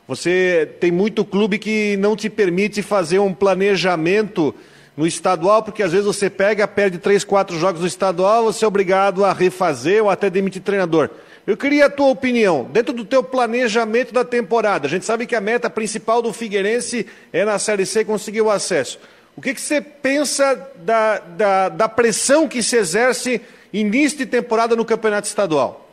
[0.06, 4.54] Você tem muito clube que não te permite fazer um planejamento
[4.96, 8.68] no estadual, porque às vezes você pega, perde três, quatro jogos no estadual, você é
[8.68, 11.10] obrigado a refazer ou até demitir treinador.
[11.46, 14.86] Eu queria a tua opinião, dentro do teu planejamento da temporada.
[14.86, 18.50] A gente sabe que a meta principal do Figueirense é na Série C conseguir o
[18.50, 18.98] acesso.
[19.36, 23.40] O que, que você pensa da, da, da pressão que se exerce
[23.72, 25.88] início de temporada no campeonato estadual?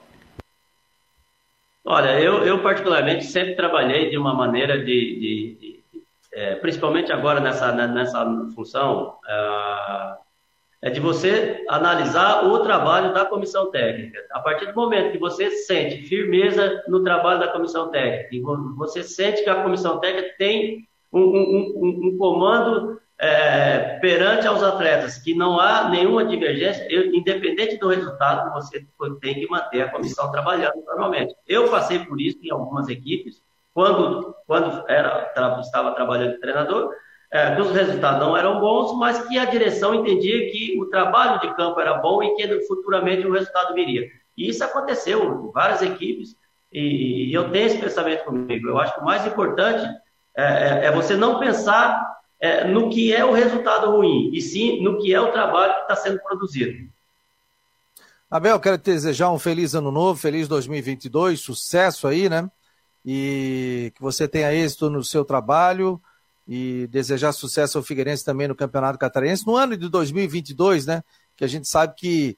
[1.86, 5.84] Olha, eu, eu particularmente sempre trabalhei de uma maneira de, de, de
[6.34, 10.14] é, principalmente agora nessa, nessa função, é,
[10.82, 14.20] é de você analisar o trabalho da comissão técnica.
[14.32, 19.02] A partir do momento que você sente firmeza no trabalho da comissão técnica, e você
[19.04, 25.18] sente que a comissão técnica tem um, um, um, um comando é, perante aos atletas
[25.18, 28.86] que não há nenhuma divergência, eu, independente do resultado, você
[29.20, 31.36] tem que manter a comissão trabalhando normalmente.
[31.48, 33.42] Eu passei por isso em algumas equipes,
[33.74, 36.92] quando, quando era, estava trabalhando de treinador,
[37.32, 41.40] é, que os resultados não eram bons, mas que a direção entendia que o trabalho
[41.42, 44.08] de campo era bom e que futuramente o resultado viria.
[44.38, 46.36] E isso aconteceu em várias equipes,
[46.72, 48.68] e, e eu tenho esse pensamento comigo.
[48.68, 49.86] Eu acho que o mais importante
[50.36, 54.82] é, é, é você não pensar é, no que é o resultado ruim, e sim
[54.82, 56.88] no que é o trabalho que está sendo produzido.
[58.30, 62.50] Abel, quero te desejar um feliz ano novo, feliz 2022, sucesso aí, né?
[63.06, 66.02] E que você tenha êxito no seu trabalho
[66.48, 71.04] e desejar sucesso ao Figueirense também no Campeonato Catarinense no ano de 2022, né?
[71.36, 72.38] Que a gente sabe que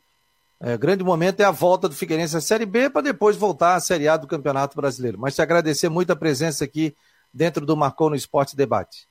[0.62, 3.80] é, grande momento é a volta do Figueirense à Série B para depois voltar à
[3.80, 5.18] Série A do Campeonato Brasileiro.
[5.18, 6.94] Mas te agradecer muito a presença aqui
[7.34, 9.08] dentro do Marcou no Esporte Debate.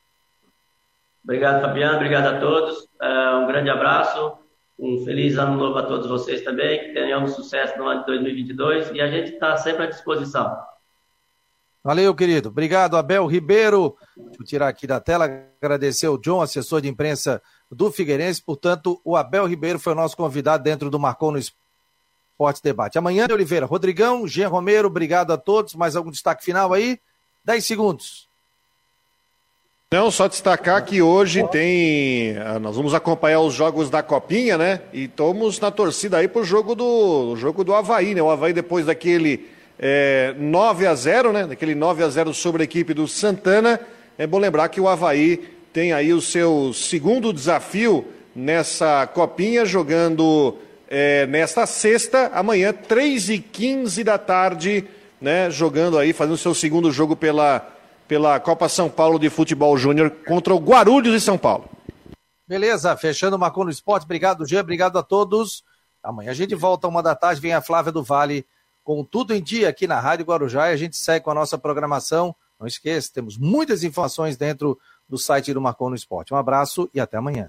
[1.25, 1.97] Obrigado, Fabiano.
[1.97, 2.79] Obrigado a todos.
[3.01, 4.39] Uh, um grande abraço.
[4.79, 6.81] Um feliz ano novo a todos vocês também.
[6.81, 10.55] Que tenhamos sucesso no ano de 2022 e a gente está sempre à disposição.
[11.89, 12.51] Valeu, querido.
[12.51, 13.97] Obrigado, Abel Ribeiro.
[14.15, 15.25] Deixa eu tirar aqui da tela.
[15.59, 17.41] Agradecer o John, assessor de imprensa
[17.73, 18.43] do Figueirense.
[18.43, 22.99] Portanto, o Abel Ribeiro foi o nosso convidado dentro do Marcou no Esporte Debate.
[22.99, 25.73] Amanhã, de Oliveira, Rodrigão, Jean Romero, obrigado a todos.
[25.73, 27.01] Mais algum destaque final aí?
[27.43, 28.29] 10 segundos.
[29.91, 32.37] Não, só destacar que hoje tem.
[32.37, 34.83] Ah, nós vamos acompanhar os jogos da Copinha, né?
[34.93, 38.21] E estamos na torcida aí pro jogo do jogo do Havaí, né?
[38.21, 41.47] O Havaí depois daquele é, 9 a 0 né?
[41.47, 43.81] Daquele 9 a 0 sobre a equipe do Santana.
[44.17, 45.37] É bom lembrar que o Havaí
[45.73, 50.57] tem aí o seu segundo desafio nessa Copinha, jogando
[50.89, 54.85] é, nesta sexta, amanhã, 3 e 15 da tarde,
[55.21, 55.51] né?
[55.51, 57.75] Jogando aí, fazendo seu segundo jogo pela
[58.09, 61.69] pela Copa São Paulo de Futebol Júnior contra o Guarulhos de São Paulo.
[62.49, 64.05] Beleza, fechando o Marcou no Esporte.
[64.05, 64.61] Obrigado, Jean.
[64.61, 65.63] Obrigado a todos.
[66.03, 67.39] Amanhã a gente volta uma da tarde.
[67.39, 68.47] Vem a Flávia do Vale
[68.89, 71.59] com tudo em dia aqui na Rádio Guarujá e a gente segue com a nossa
[71.59, 72.35] programação.
[72.59, 76.33] Não esqueça, temos muitas informações dentro do site do Marcou no Esporte.
[76.33, 77.47] Um abraço e até amanhã.